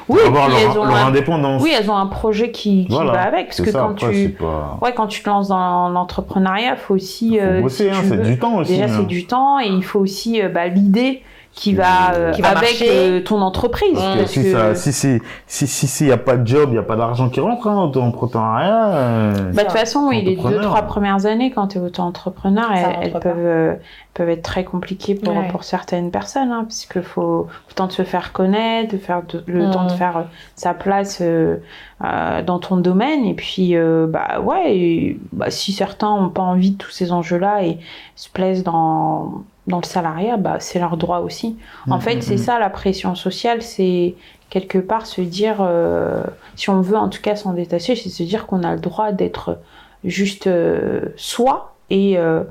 [0.08, 1.62] Oui, avoir puis leur, un- indépendance.
[1.62, 4.12] Oui, elles ont un projet qui, qui Voilà, va avec, parce que ça, quand après,
[4.12, 4.78] tu, pas...
[4.82, 8.22] ouais, quand tu te lances dans l'entrepreneuriat, faut aussi, Faut euh, bosser, si hein, c'est
[8.22, 8.72] du temps aussi.
[8.72, 8.96] Déjà, hein.
[8.98, 11.22] c'est du temps et il faut aussi euh, bah, l'idée
[11.58, 13.94] qui va, euh, Qui va avec euh, ton entreprise.
[13.94, 16.46] Parce que parce si que- ça, si c'est, si, si, si y a pas de
[16.46, 20.22] job, y a pas d'argent qui rentre, hein, auto-entrepreneuriat, euh, Bah, de toute façon, oui,
[20.22, 20.64] les deux, Entrepreneur.
[20.66, 22.70] trois premières années, quand tu es auto-entrepreneur,
[23.02, 23.74] elles, peuvent, euh,
[24.14, 25.48] peuvent être très compliquées pour, Ouais.
[25.48, 29.22] pour certaines personnes, hein, puisque faut, faut le temps de se faire connaître, de faire
[29.28, 30.22] de- le temps de faire euh,
[30.54, 31.56] sa place euh,
[32.04, 33.24] euh, dans ton domaine.
[33.24, 37.10] Et puis, euh, bah ouais, et, bah, si certains n'ont pas envie de tous ces
[37.10, 37.78] enjeux-là et
[38.14, 41.56] se plaisent dans, dans le salariat, bah, c'est leur droit aussi.
[41.88, 42.38] En Mm, fait, mm, c'est mm.
[42.38, 44.14] ça la pression sociale, c'est
[44.50, 46.22] quelque part se dire, euh,
[46.56, 49.12] si on veut en tout cas s'en détacher, c'est se dire qu'on a le droit
[49.12, 49.58] d'être
[50.04, 52.42] juste euh, soi et euh,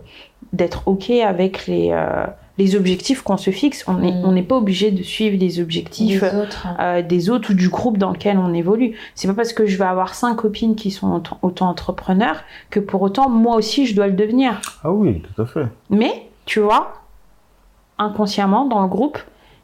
[0.53, 2.25] d'être ok avec les, euh,
[2.57, 3.83] les objectifs qu'on se fixe.
[3.87, 6.67] On n'est on n'est pas obligé de suivre les objectifs autres.
[6.79, 8.95] euh, des autres ou du groupe dans lequel on évolue.
[9.15, 13.01] C'est pas parce que je vais avoir cinq copines qui sont auto- auto-entrepreneurs que pour
[13.01, 14.59] autant moi aussi je dois le devenir.
[14.83, 15.65] Ah oui, tout à fait.
[15.89, 16.93] Mais, tu vois,
[17.99, 19.19] inconsciemment, dans le groupe,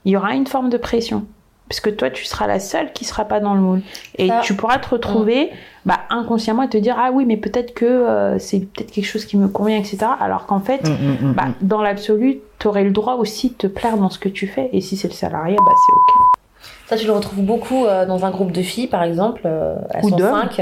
[0.05, 1.25] il y aura une forme de pression.
[1.69, 3.81] Parce que toi, tu seras la seule qui sera pas dans le moule.
[4.17, 4.41] Et Ça.
[4.43, 5.49] tu pourras te retrouver
[5.86, 9.25] bah, inconsciemment et te dire Ah oui, mais peut-être que euh, c'est peut-être quelque chose
[9.25, 9.97] qui me convient, etc.
[10.19, 13.97] Alors qu'en fait, Mm, bah, dans l'absolu, tu aurais le droit aussi de te plaire
[13.97, 14.69] dans ce que tu fais.
[14.73, 16.27] Et si c'est le salarié, bah, c'est OK.
[16.86, 19.41] Ça, tu le retrouves beaucoup euh, dans un groupe de filles, par exemple.
[19.45, 20.61] euh, elles Ou sont cinq.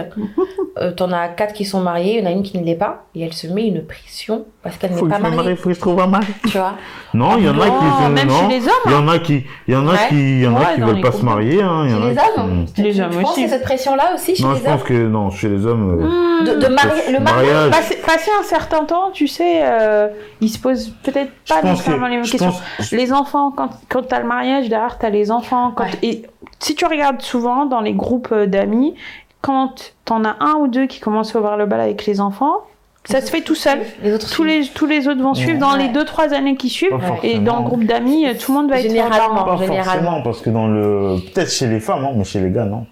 [0.78, 2.76] Euh, T'en as quatre qui sont mariées, il y en a une qui ne l'est
[2.76, 3.06] pas.
[3.16, 5.56] Et elle se met une pression parce qu'elle n'est que pas je me marie, mariée.
[5.56, 6.28] faut que je trouve un mari.
[6.48, 6.74] Tu vois
[7.14, 7.72] Non, il y en a qui
[8.04, 8.40] Non, même non.
[8.50, 8.74] chez les hommes.
[8.86, 9.98] Il y en a qui, il y en a Ouais.
[10.10, 11.84] qui, il y en a Ouais, qui dans veulent pas se marier, hein.
[11.86, 13.34] Il y en Chez les hommes Les Tu hommes penses aussi.
[13.34, 15.50] qu'il y a cette pression-là aussi chez Non, les je pense hommes que non, chez
[15.50, 16.02] les hommes.
[16.02, 17.72] euh, de, de Le mariage mariage.
[17.72, 20.08] Passer, passer un certain temps, tu sais, euh,
[20.40, 22.52] ils se posent peut-être Je pas pense nécessairement les mêmes je questions.
[22.52, 25.74] pense- Les enfants, quand, quand t'as le mariage, derrière t'as les enfants.
[25.76, 25.86] Quand.
[26.12, 26.24] Et
[26.60, 28.96] si tu regardes souvent dans les groupes euh, d'amis,
[29.42, 32.58] quand t'en as un ou deux qui commencent à ouvrir le bal avec les enfants,
[33.06, 33.80] ça se fait tout seul.
[34.04, 35.80] Les autres Tous les, tous les autres vont suivre dans Ouais.
[35.84, 36.92] les deux trois années qui suivent.
[36.92, 39.44] Pas Et dans le groupe d'amis, tout le monde va être Généralement.
[39.44, 39.84] Pas généralement.
[39.84, 42.86] forcément, parce que dans le, peut-être chez les femmes, hein, mais chez les gars, non.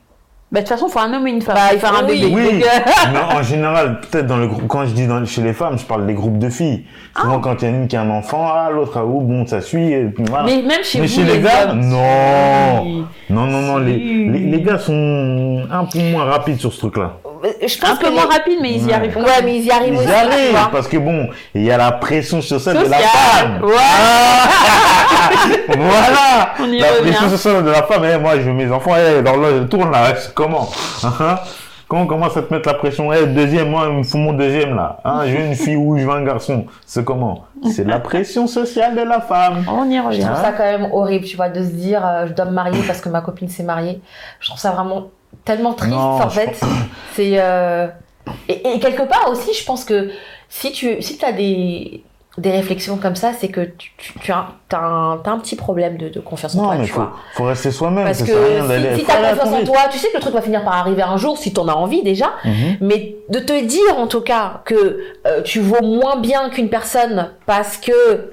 [0.51, 1.53] Bah, de toute façon, il faut un homme et une femme.
[1.55, 2.21] Bah, pour il faire faut- un oui.
[2.21, 2.33] bébé.
[2.33, 2.63] Oui,
[3.13, 5.85] mais en général, peut-être dans le groupe, quand je dis dans, chez les femmes, je
[5.85, 6.85] parle des groupes de filles.
[7.19, 9.21] Souvent, quand il y en a une qui a un enfant, ah, l'autre a où,
[9.21, 10.45] bon, ça suit, et puis voilà.
[10.45, 13.05] Mais même chez Mais vous, chez les gars, hommes, non.
[13.29, 17.13] Non, non, non, les, les gars sont un peu moins rapides sur ce truc-là.
[17.43, 18.93] Je pense Un peu que moins les- rapide, mais ils y Ouais.
[18.93, 19.45] arrivent quand Ouais, même.
[19.45, 20.07] mais ils y arrivent Ils aussi.
[20.07, 23.63] y tu arrivent, parce que bon, il y a la pression sociale de la femme.
[23.63, 23.73] Ouais.
[23.77, 24.49] Ah
[25.77, 26.53] voilà.
[26.59, 27.11] On y la revient.
[27.11, 30.15] pression sociale de la femme, eh, moi, je veux mes enfants, eh, l'horloge tourne là,
[30.15, 30.69] c'est comment?
[31.03, 31.39] Hein
[31.87, 34.33] Quand on commence à te mettre la pression, eh, deuxième, moi, il me faut mon
[34.33, 34.99] deuxième là.
[35.03, 36.65] Hein, je veux une fille ou je veux un garçon.
[36.85, 37.45] C'est comment?
[37.73, 39.65] C'est la pression sociale de la femme.
[39.67, 40.21] On y Je revient.
[40.21, 42.81] trouve ça quand même horrible, tu vois, de se dire euh, je dois me marier
[42.83, 44.01] parce que ma copine s'est mariée.
[44.39, 45.07] Je trouve ça vraiment
[45.45, 46.59] tellement triste Non, en fait.
[47.13, 47.87] C'est euh,
[48.47, 50.09] et, et quelque part aussi, je pense que
[50.49, 52.03] si tu si as des
[52.37, 56.09] des réflexions comme ça, c'est que tu, tu, tu as, un, un petit problème de,
[56.09, 57.13] de confiance en Non, toi, mais tu faut, vois.
[57.33, 58.05] faut rester soi-même.
[58.05, 60.41] Parce que si, si aller à confiance en toi, tu sais que le truc va
[60.41, 62.31] finir par arriver un jour si t'en as envie déjà.
[62.45, 62.77] Mhm.
[62.81, 67.31] Mais de te dire en tout cas que euh, tu vaux moins bien qu'une personne
[67.45, 68.29] parce que euh,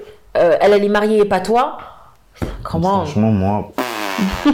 [0.61, 1.77] elle, elle est mariée et pas toi,
[2.63, 3.71] comment Franchement, moi.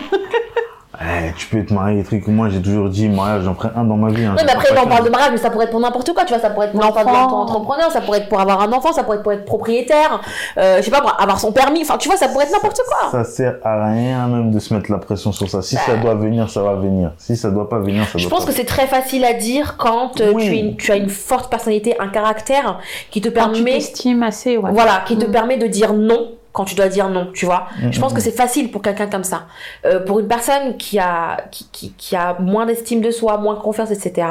[1.02, 2.28] Eh, tu peux te marier, des trucs.
[2.28, 4.26] Moi, j'ai toujours dit, mariage, j'en ferai un dans ma vie.
[4.26, 6.24] hein, Oui, mais après, on parle de mariage, mais ça pourrait être pour n'importe quoi,
[6.24, 6.40] tu vois.
[6.42, 6.94] Ça pourrait être pour L'enfant.
[6.94, 9.46] faire de l'auto-entrepreneur, ça pourrait être pour avoir un enfant, ça pourrait être pour être
[9.46, 10.22] propriétaire,
[10.60, 11.82] euh, je sais pas, pour avoir son permis.
[11.82, 13.10] Enfin, tu vois, ça pourrait être n'importe quoi.
[13.12, 15.64] Ça sert à rien même de se mettre la pression sur ça.
[15.64, 17.12] Si ça doit venir, ça va venir.
[17.18, 18.52] Si ça doit pas venir, ça Je doit pense pas.
[18.52, 20.44] que c'est très facile à dire quand euh, Oui.
[20.46, 22.78] tu, es une- tu as une forte personnalité, un caractère
[23.10, 24.72] qui te Quand tu permet, t'estimes assez, ouais.
[24.72, 25.32] voilà, qui te Mm.
[25.32, 27.68] permet de dire non quand tu dois dire non, tu vois.
[27.92, 29.48] Je pense que c'est facile pour quelqu'un comme ça.
[29.86, 33.56] Euh, pour une personne qui a, qui, qui, qui a moins d'estime de soi, moins
[33.56, 34.28] de confiance, etc.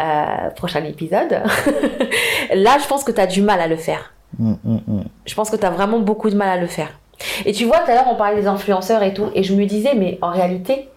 [0.00, 1.42] Euh, prochain épisode.
[2.54, 4.12] Là, je pense que tu as du mal à le faire.
[4.38, 5.04] Mm, mm, mm.
[5.26, 6.88] Je pense que tu as vraiment beaucoup de mal à le faire.
[7.44, 9.66] Et tu vois, tout à l'heure, on parlait des influenceurs et tout, et je me
[9.66, 10.88] disais, mais en réalité,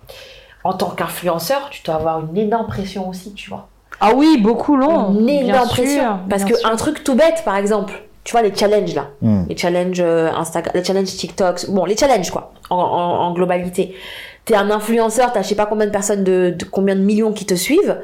[0.64, 3.68] en tant qu'influenceur, tu dois avoir une énorme pression aussi, tu vois.
[4.00, 5.12] Ah oui, beaucoup long.
[5.12, 6.20] Une bien énorme sûr, pression.
[6.30, 6.70] Parce bien que sûr.
[6.70, 7.94] un truc tout bête, par exemple,
[8.26, 9.44] tu vois, les challenges là, Mm.
[9.48, 13.96] les challenges euh, Instagram, les challenges TikTok, bon, les challenges quoi, en, en, en globalité.
[14.44, 17.32] T'es un influenceur, t'as je sais pas combien de personnes, de, de combien de millions
[17.32, 17.98] qui te suivent,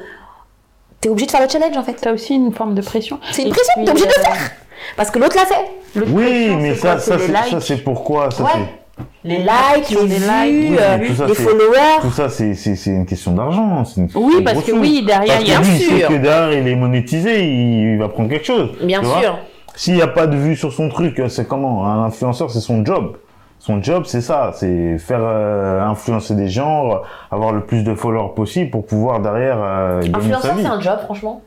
[1.00, 1.94] t'es obligé de faire le challenge en fait.
[2.00, 3.18] T'as aussi une forme de pression.
[3.32, 4.50] C'est une Et pression, t'es obligé de le euh, faire.
[4.96, 5.70] Parce que l'autre l'a fait.
[5.96, 7.18] l'autre Oui, pression, mais ça, quoi ça,
[7.60, 8.50] C'est les pourquoi ça, Ouais.
[8.54, 11.98] c'est- Les likes, les Des vues, likes, euh, oui, tout ça, les c'est- followers.
[12.02, 13.84] Tout ça, c'est c'est- c'est une question d'argent.
[13.84, 14.80] c'est une- c'est Oui, parce que chose.
[14.80, 16.08] oui, derrière, Parce il y a sait sûr.
[16.08, 18.70] que derrière, il est monétisé, il, il va prendre quelque chose.
[18.82, 19.20] Bien tu vois.
[19.20, 19.38] sûr.
[19.74, 22.60] S'il n'y a pas de vue sur son truc, euh, c'est comment Un influenceur, c'est
[22.60, 23.16] son job.
[23.58, 27.00] Son job, c'est ça, c'est faire euh, influencer des gens,
[27.30, 30.62] avoir le plus de followers possible pour pouvoir derrière euh, gagner sa Influenceur, vie.
[30.62, 31.42] c'est un job, franchement?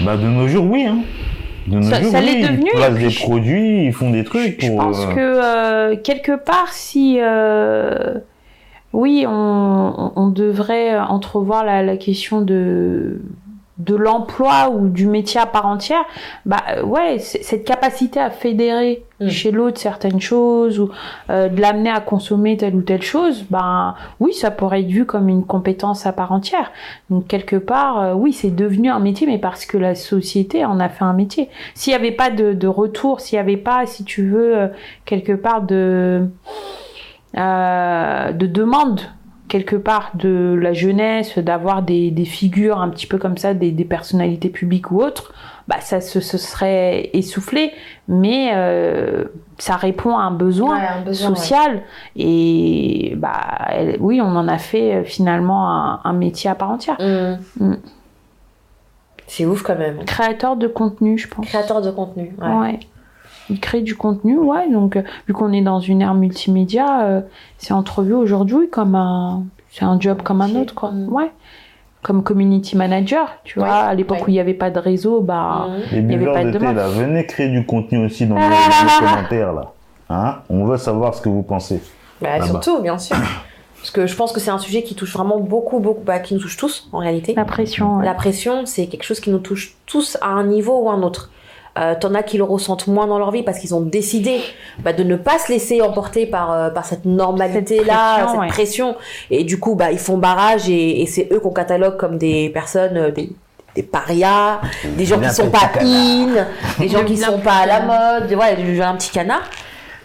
[0.00, 0.84] Bah de nos jours, oui.
[0.86, 0.98] Hein.
[1.66, 2.26] De nos Ça- jours, ça oui.
[2.26, 4.78] l'est devenu, Ils placent des je- produits, ils font des trucs Je pour.
[4.78, 7.18] pense euh, que quelque part, si
[8.92, 13.22] oui, on, on- on devrait entrevoir la, la question de
[13.84, 16.04] de l'emploi ou du métier à part entière,
[16.46, 19.28] bah euh, ouais, cette capacité à fédérer Mm.
[19.28, 20.90] chez l'autre certaines choses ou
[21.30, 25.04] euh, de l'amener à consommer telle ou telle chose, bah oui, ça pourrait être vu
[25.04, 26.72] comme une compétence à part entière.
[27.10, 30.80] Donc quelque part, euh, oui, c'est devenu un métier, mais parce que la société en
[30.80, 31.48] a fait un métier.
[31.74, 34.68] S'il n'y avait pas de, de retour, s'il n'y avait pas, si tu veux, euh,
[35.04, 36.26] quelque part de
[37.34, 39.00] de demande
[39.52, 43.70] quelque part de la jeunesse, d'avoir des, des figures un petit peu comme ça, des,
[43.70, 45.34] des personnalités publiques ou autres,
[45.68, 47.70] bah ça se, se serait essoufflé,
[48.08, 49.24] mais euh,
[49.58, 51.36] ça répond à un besoin Ouais, un besoin, ouais.
[51.36, 51.82] social
[52.16, 53.36] et bah
[53.68, 56.96] elle- oui, on en a fait euh, finalement un, un métier à part entière.
[56.98, 57.64] Mm.
[57.64, 57.76] Mm.
[59.26, 60.04] C'est ouf quand même.
[60.06, 61.46] Créateur de contenu, je pense.
[61.46, 62.34] Créateur de contenu.
[62.40, 62.54] Ouais.
[62.54, 62.80] Ouais.
[63.52, 64.70] Il crée du contenu, ouais.
[64.70, 67.20] Donc, euh, vu qu'on est dans une ère multimédia, euh,
[67.58, 70.90] c'est entrevu aujourd'hui comme un, c'est un job comme un autre, quoi.
[71.08, 71.30] Ouais.
[72.02, 73.68] Comme community manager, tu vois.
[73.68, 74.24] Ouais, À l'époque ouais.
[74.24, 75.68] où il n'y avait pas de réseau, bah.
[75.68, 75.96] Mm.
[75.96, 78.48] Les y avait pas de de thé, là, venez créer du contenu aussi dans les,
[78.48, 79.72] les commentaires, là.
[80.08, 80.36] Hein?
[80.48, 81.82] On veut savoir ce que vous pensez.
[82.22, 83.16] Bah, surtout, bien sûr.
[83.76, 86.34] Parce que je pense que c'est un sujet qui touche vraiment beaucoup, beaucoup, bah, qui
[86.34, 87.34] nous touche tous en réalité.
[87.34, 88.04] La pression, ouais.
[88.06, 91.02] La pression, c'est quelque chose qui nous touche tous à un niveau ou à un
[91.02, 91.30] autre.
[91.78, 94.40] Euh, T'en as qui le ressentent moins dans leur vie parce qu'ils ont décidé
[94.80, 98.88] bah, de ne pas se laisser emporter par, euh, par cette normalité-là, Cette cette, pression,
[98.90, 98.96] ouais.
[99.38, 102.50] Et du coup, bah, ils font barrage et, et c'est eux qu'on catalogue comme des
[102.50, 103.30] personnes, euh, des,
[103.74, 104.60] des parias,
[104.98, 106.46] des gens qui sont pas in,
[106.78, 109.42] des gens qui sont pas à la mode, ouais, du un petit canard.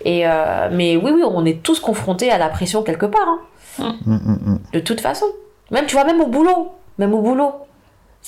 [0.05, 3.28] Et euh, mais oui, oui, on est tous confrontés à la pression quelque part.
[3.28, 3.39] hein.
[3.80, 4.59] Hum, hum, hum.
[4.72, 5.26] De toute façon.
[5.70, 6.70] Même, tu vois, même au boulot.
[6.97, 7.51] Même au boulot.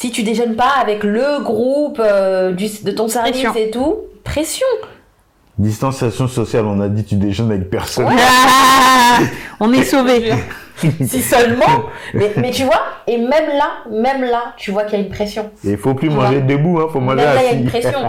[0.02, 3.54] Si tu déjeunes pas avec le groupe euh, du, de ton service Pression.
[3.56, 4.66] et tout, pression.
[5.58, 8.08] Distanciation sociale, on a dit tu déjeunes avec personne.
[8.10, 9.18] Ah
[9.60, 10.32] on est sauvés.
[10.78, 11.66] si seulement.
[12.14, 15.12] mais, mais tu vois, et même là, même là, tu vois qu'il y a une
[15.12, 15.52] pression.
[15.66, 16.48] Et il faut plus Tu manger vois.
[16.48, 17.60] debout, hein, faut Même manger là, il y a assis.
[17.60, 18.00] une pression.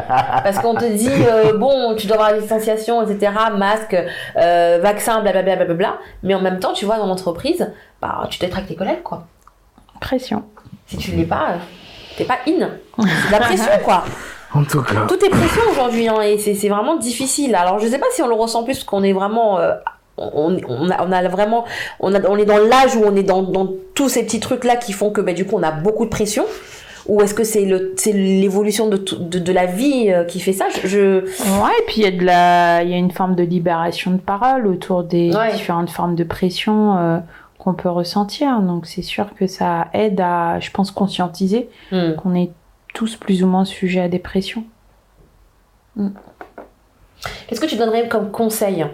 [0.45, 3.97] Parce qu'on te dit, euh, bon, tu dois avoir la distanciation, etc., masque,
[4.37, 5.99] euh, vaccin, blablabla, blablabla.
[6.23, 7.69] Mais en même temps, tu vois, dans l'entreprise,
[8.01, 9.27] bah, tu t'es avec tes collègues, quoi.
[10.01, 10.45] Pression.
[10.91, 11.55] Si tu ne l'es pas,
[12.17, 12.69] t'es pas in.
[12.99, 14.05] C'est de la pression, quoi.
[14.53, 15.07] En tout cas.
[15.09, 17.55] Tout est pression aujourd'hui, hein, et c'est vraiment difficile.
[17.55, 19.59] Alors, je sais pas si on le ressent plus, parce qu'on est vraiment.
[19.59, 19.73] euh,
[20.19, 21.65] on, on, a, on a vraiment.
[22.01, 24.77] On, a, on est dans l'âge où on est dans, dans tous ces petits trucs-là
[24.77, 26.45] qui font que, bah, du coup, on a beaucoup de pression.
[27.07, 27.65] Ou est-ce que c'est
[28.13, 30.67] l'évolution de, tout- de, de la vie euh, qui fait ça?
[30.85, 33.43] Je, Ouais, et puis il y a de la, il y a une forme de
[33.43, 35.53] libération de parole autour des Ouais.
[35.53, 37.19] différentes formes de pression euh,
[37.61, 38.61] qu'on peut ressentir.
[38.63, 42.15] Donc c'est sûr que ça aide à, je pense, conscientiser Hmm.
[42.17, 42.51] qu'on est
[42.95, 44.65] tous plus ou moins sujets à des pressions.
[47.47, 48.87] Qu'est-ce que tu donnerais comme conseil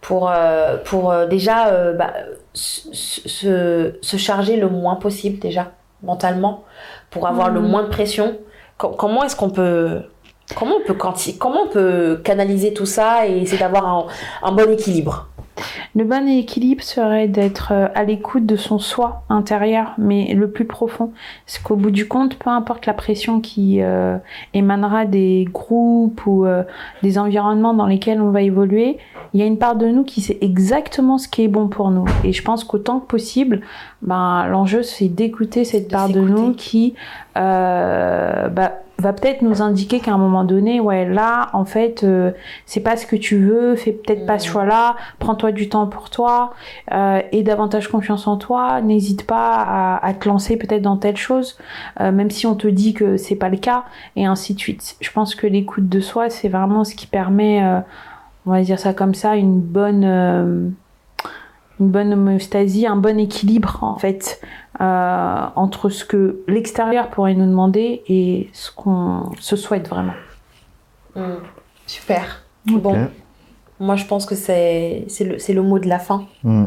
[0.00, 2.14] pour, euh, pour euh, déjà euh, bah,
[2.54, 2.88] se,
[4.00, 6.64] se, charger le moins possible déjà mentalement
[7.10, 7.68] pour avoir le Mhm.
[7.68, 8.38] moins de pression?
[8.78, 10.02] Co- Comment est-ce qu'on peut
[10.56, 10.96] comment on peut
[11.38, 14.06] comment on peut canaliser tout ça et essayer d'avoir un,
[14.42, 15.28] un bon équilibre?
[15.94, 20.64] Le bon équilibre serait d'être euh, à l'écoute de son soi intérieur, mais le plus
[20.64, 21.12] profond.
[21.46, 24.16] Parce qu'au bout du compte, peu importe la pression qui euh,
[24.54, 26.62] émanera des groupes ou euh,
[27.02, 28.98] des environnements dans lesquels on va évoluer,
[29.32, 31.90] il y a une part de nous qui sait exactement ce qui est bon pour
[31.90, 32.04] nous.
[32.24, 33.60] Et je pense qu'autant que possible,
[34.02, 36.94] ben, l'enjeu c'est d'écouter cette De part de nous qui
[37.36, 42.30] euh, bah, va peut-être nous indiquer qu'à un moment donné, ouais, là, en fait, euh,
[42.66, 44.52] c'est pas ce que tu veux, fais peut-être pas ce Mhm.
[44.52, 46.52] choix-là, prends-toi du temps pour toi,
[46.92, 51.16] euh, et davantage confiance en toi, n'hésite pas à, à te lancer peut-être dans telle
[51.16, 51.58] chose,
[52.00, 53.84] euh, même si on te dit que c'est pas le cas,
[54.16, 54.96] et ainsi de suite.
[55.00, 57.80] Je pense que l'écoute de soi, c'est vraiment ce qui permet, euh,
[58.46, 60.68] on va dire ça comme ça, une bonne, euh,
[61.80, 64.40] une bonne homéostasie, un bon équilibre en fait
[64.80, 70.14] euh, entre ce que l'extérieur pourrait nous demander et ce qu'on se souhaite vraiment.
[71.14, 71.34] Mm.
[71.86, 72.42] Super.
[72.66, 73.08] Bon,
[73.78, 76.24] moi je pense que c'est c'est le, c'est le mot de la fin.
[76.44, 76.66] Hmm.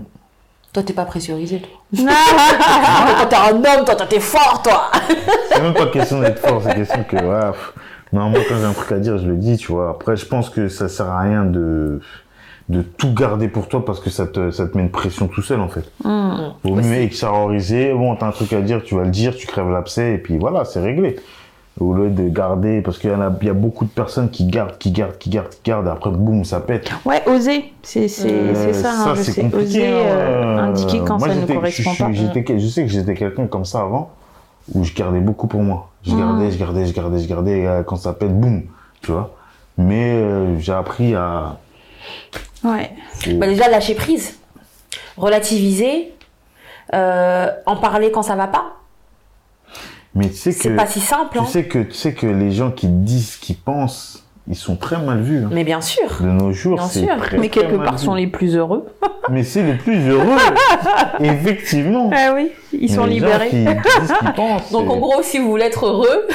[0.74, 1.70] Toi, t'es pas pressurisé, toi.
[3.20, 4.92] Quand t'es un homme, toi, t'es fort, toi.
[5.52, 7.74] C'est même pas question d'être fort, c'est question que, pff.
[8.12, 9.92] Non, moi, quand j'ai un truc à dire, je le dis, tu vois.
[9.92, 12.00] Après, je pense que ça sert à rien de,
[12.70, 15.42] de tout garder pour toi parce que ça te, ça te met une pression tout
[15.42, 15.92] seul, en fait.
[16.04, 16.54] Hmm.
[16.64, 16.88] Vaut Aussi.
[16.88, 17.94] mieux extérioriser.
[17.94, 20.38] Bon, t'as un truc à dire, tu vas le dire, tu crèves l'abcès et puis
[20.38, 21.18] voilà, c'est réglé.
[21.80, 24.30] Au lieu de garder, parce qu'il y en a, il y a beaucoup de personnes
[24.30, 26.92] qui gardent, qui gardent, qui gardent, qui gardent, et après, boum, ça pète.
[27.04, 30.64] Ouais, oser, c'est c'est Euh, c'est ça, hein, je c'est sais, compliqué, oser euh, hein.
[30.70, 32.12] indiquer quand Moi, ça ne j'étais- correspond je, pas.
[32.14, 34.12] je- j'étais- je sais que j'étais quelqu'un comme ça avant,
[34.72, 35.90] où je gardais beaucoup pour moi.
[36.06, 36.20] Je Mm.
[36.20, 38.62] gardais, je gardais, je gardais, je gardais, et, quand ça pète, boum,
[39.02, 39.34] tu vois.
[39.80, 41.58] Mais euh, j'ai appris à...
[42.64, 42.92] Ouais.
[43.36, 44.38] Bah, déjà, lâcher prise.
[45.18, 46.14] Relativiser.
[46.94, 48.74] euh, en parler quand ça va pas.
[50.16, 50.76] Mais tu sais C'est que...
[50.76, 51.46] pas si simple, Tu hein.
[51.46, 54.98] sais que, tu sais que les gens qui disent ce qu'ils pensent, ils sont très
[55.00, 55.44] mal vus.
[55.46, 55.50] hein.
[55.52, 56.18] Mais bien sûr.
[56.22, 57.18] De nos jours, Bien c'est sûr.
[57.18, 58.06] très, Mais quelque part vu.
[58.06, 58.86] sont les plus heureux.
[59.32, 60.38] Mais c'est les plus heureux,
[61.22, 62.12] effectivement.
[62.14, 63.50] Ah oui, ils sont Les gens libérés.
[63.50, 64.72] qui disent pensent.
[64.72, 66.28] Donc, en c'est- gros, si vous voulez être heureux,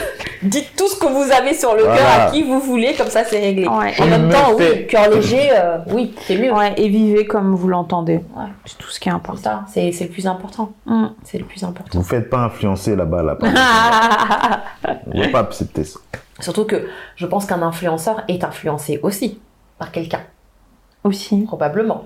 [0.42, 1.96] dites tout ce que vous avez sur le Voilà.
[1.98, 3.66] cœur à qui vous voulez, comme ça, c'est réglé.
[3.66, 3.94] Ouais.
[4.00, 6.52] En même me temps, fait- oui, cœur léger, euh, oui, c'est mieux.
[6.52, 8.16] Ouais, et vivez comme vous l'entendez.
[8.36, 8.46] Ouais.
[8.64, 9.62] C'est tout ce qui est important.
[9.72, 10.72] c'est le plus important.
[10.86, 11.08] Hmm.
[11.24, 11.98] C'est le plus important.
[11.98, 13.48] Vous faites pas influencer là-bas, là-bas.
[15.14, 15.98] On va pas accepter ça.
[16.40, 19.40] Surtout que je pense qu'un influenceur est influencé aussi
[19.78, 20.20] par quelqu'un,
[21.04, 21.42] Aussi.
[21.42, 22.04] probablement.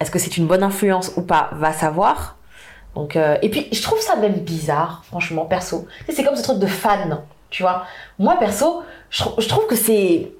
[0.00, 2.36] Est-ce que c'est une bonne influence ou pas Va savoir.
[2.94, 5.86] Donc, euh, et puis, je trouve ça même bizarre, franchement, perso.
[6.08, 7.18] C'est comme ce truc de fan,
[7.50, 7.84] tu vois.
[8.18, 10.30] Moi, perso, je, trou- je trouve que c'est.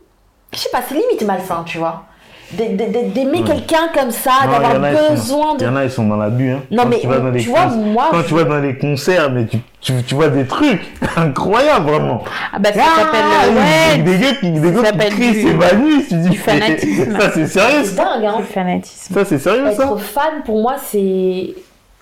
[0.52, 2.04] Je sais pas, c'est limite malsain, tu vois.
[2.52, 3.44] D'a- d'a- d'a- D'aimer Ouais.
[3.44, 5.84] quelqu'un comme ça, d'avoir il y en a, ils sont- besoin Il y en a,
[5.84, 6.50] ils sont dans l'abus.
[6.50, 6.62] Hein.
[6.70, 8.08] Non, Quand mais tu, vas dans les tu vois, cons- moi.
[8.10, 10.80] quand je- tu vas dans les concerts, mais tu, tu, tu vois des trucs
[11.18, 12.24] incroyables, vraiment.
[12.50, 15.12] Ah bah ça Ah, s'appelle des- ouais, des gars qui, des ça gars qui s'appelle
[15.12, 16.08] crient, du- s'évanouissent.
[16.08, 17.20] Tu dis, du fanatisme.
[17.20, 18.36] Ça, c'est sérieux, C'est ça dingue, hein.
[18.38, 19.14] du fanatisme.
[19.14, 21.54] Ça, c'est sérieux, ça Être fan, pour moi, c'est.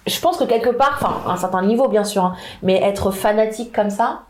[0.06, 3.10] Je pense que quelque part, enfin, à un certain niveau, bien sûr, hein, mais être
[3.10, 4.20] fanatique comme ça,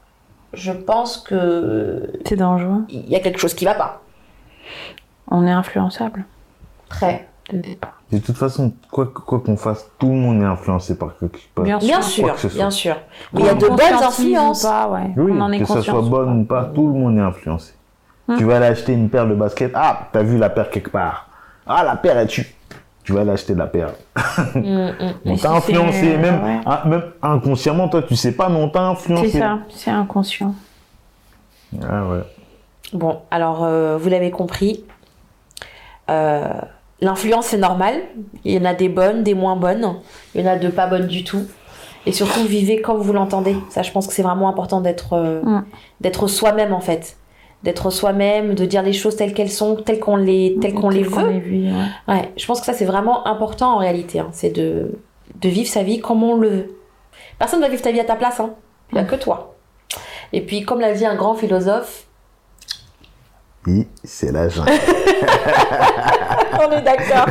[0.52, 2.84] je pense que C'est dangereux.
[2.88, 4.02] il y a quelque chose qui va pas.
[5.30, 6.24] On est influençable.
[6.88, 7.28] Très.
[7.52, 11.64] de toute façon, quoi qu'on fasse, tout le monde est influencé par quelque chose.
[11.64, 12.96] Bien sûr, bien sûr.
[13.32, 14.62] Mais il y a de bonnes influences.
[14.62, 15.10] Pas, ouais.
[15.16, 17.22] Oui, On en est que ça soit ou bonne ou pas, tout le monde est
[17.22, 17.74] influencé.
[18.28, 18.36] Hmm.
[18.36, 19.72] Tu vas aller acheter une paire de baskets.
[19.74, 21.28] Ah, t'as vu la paire quelque part.
[21.66, 22.46] Ah, la paire est tu.
[23.06, 23.92] Tu vas aller acheter la paire.
[24.54, 25.14] Mm, mm.
[25.24, 26.60] Mais On t'a influencé, même, ouais.
[26.66, 29.30] ah, même inconsciemment, toi, tu sais pas, mais on t'a influencé.
[29.30, 30.54] C'est ça, c'est inconscient.
[31.82, 32.20] Ah ouais.
[32.92, 34.84] Bon, alors euh, vous l'avez compris.
[36.10, 36.48] Euh,
[37.02, 37.94] L'influence c'est normal.
[38.44, 39.96] Il y en a des bonnes, des moins bonnes.
[40.34, 41.46] Il y en a de pas bonnes du tout.
[42.06, 43.56] Et surtout vivez comme vous l'entendez.
[43.68, 45.64] Ça, je pense que c'est vraiment important d'être euh, Mm.
[46.00, 47.16] d'être soi-même en fait,
[47.66, 51.02] d'être soi-même, de dire les choses telles qu'elles sont, telles qu'on les telles qu'on les
[51.02, 51.28] veut.
[51.30, 52.14] les vit, ouais.
[52.14, 54.20] Ouais, je pense que ça c'est vraiment important en réalité.
[54.20, 54.28] hein.
[54.32, 54.92] C'est de
[55.34, 56.76] de vivre sa vie comme on le veut.
[57.38, 58.38] Personne ne va vivre ta vie à ta place.
[58.40, 58.50] Hein.
[58.92, 59.56] Il n'y a que toi.
[60.32, 62.04] Et puis, comme l'a dit un grand philosophe,
[63.66, 64.70] Oui, c'est la jungle.
[66.60, 67.26] On est d'accord.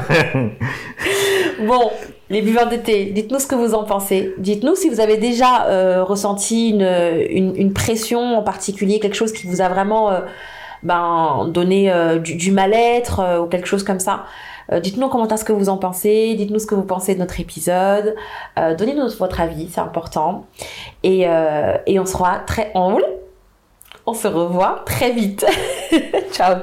[1.66, 1.90] bon,
[2.30, 4.34] les buveurs d'été, dites-nous ce que vous en pensez.
[4.38, 9.62] Dites-nous si vous avez déjà euh, ressenti une, pression en particulier, quelque chose qui vous
[9.62, 10.22] a vraiment euh,
[10.82, 14.24] ben, donné euh, du, mal-être ou quelque chose comme ça.
[14.82, 17.40] Dites-nous en commentaire ce que vous en pensez, dites-nous ce que vous pensez de notre
[17.40, 18.16] épisode,
[18.58, 20.48] donnez-nous votre avis, c'est important.
[21.04, 21.28] Et,
[21.86, 22.72] et on sera très...
[22.74, 22.98] On,
[24.08, 25.46] on se revoit très vite.
[26.32, 26.56] Ciao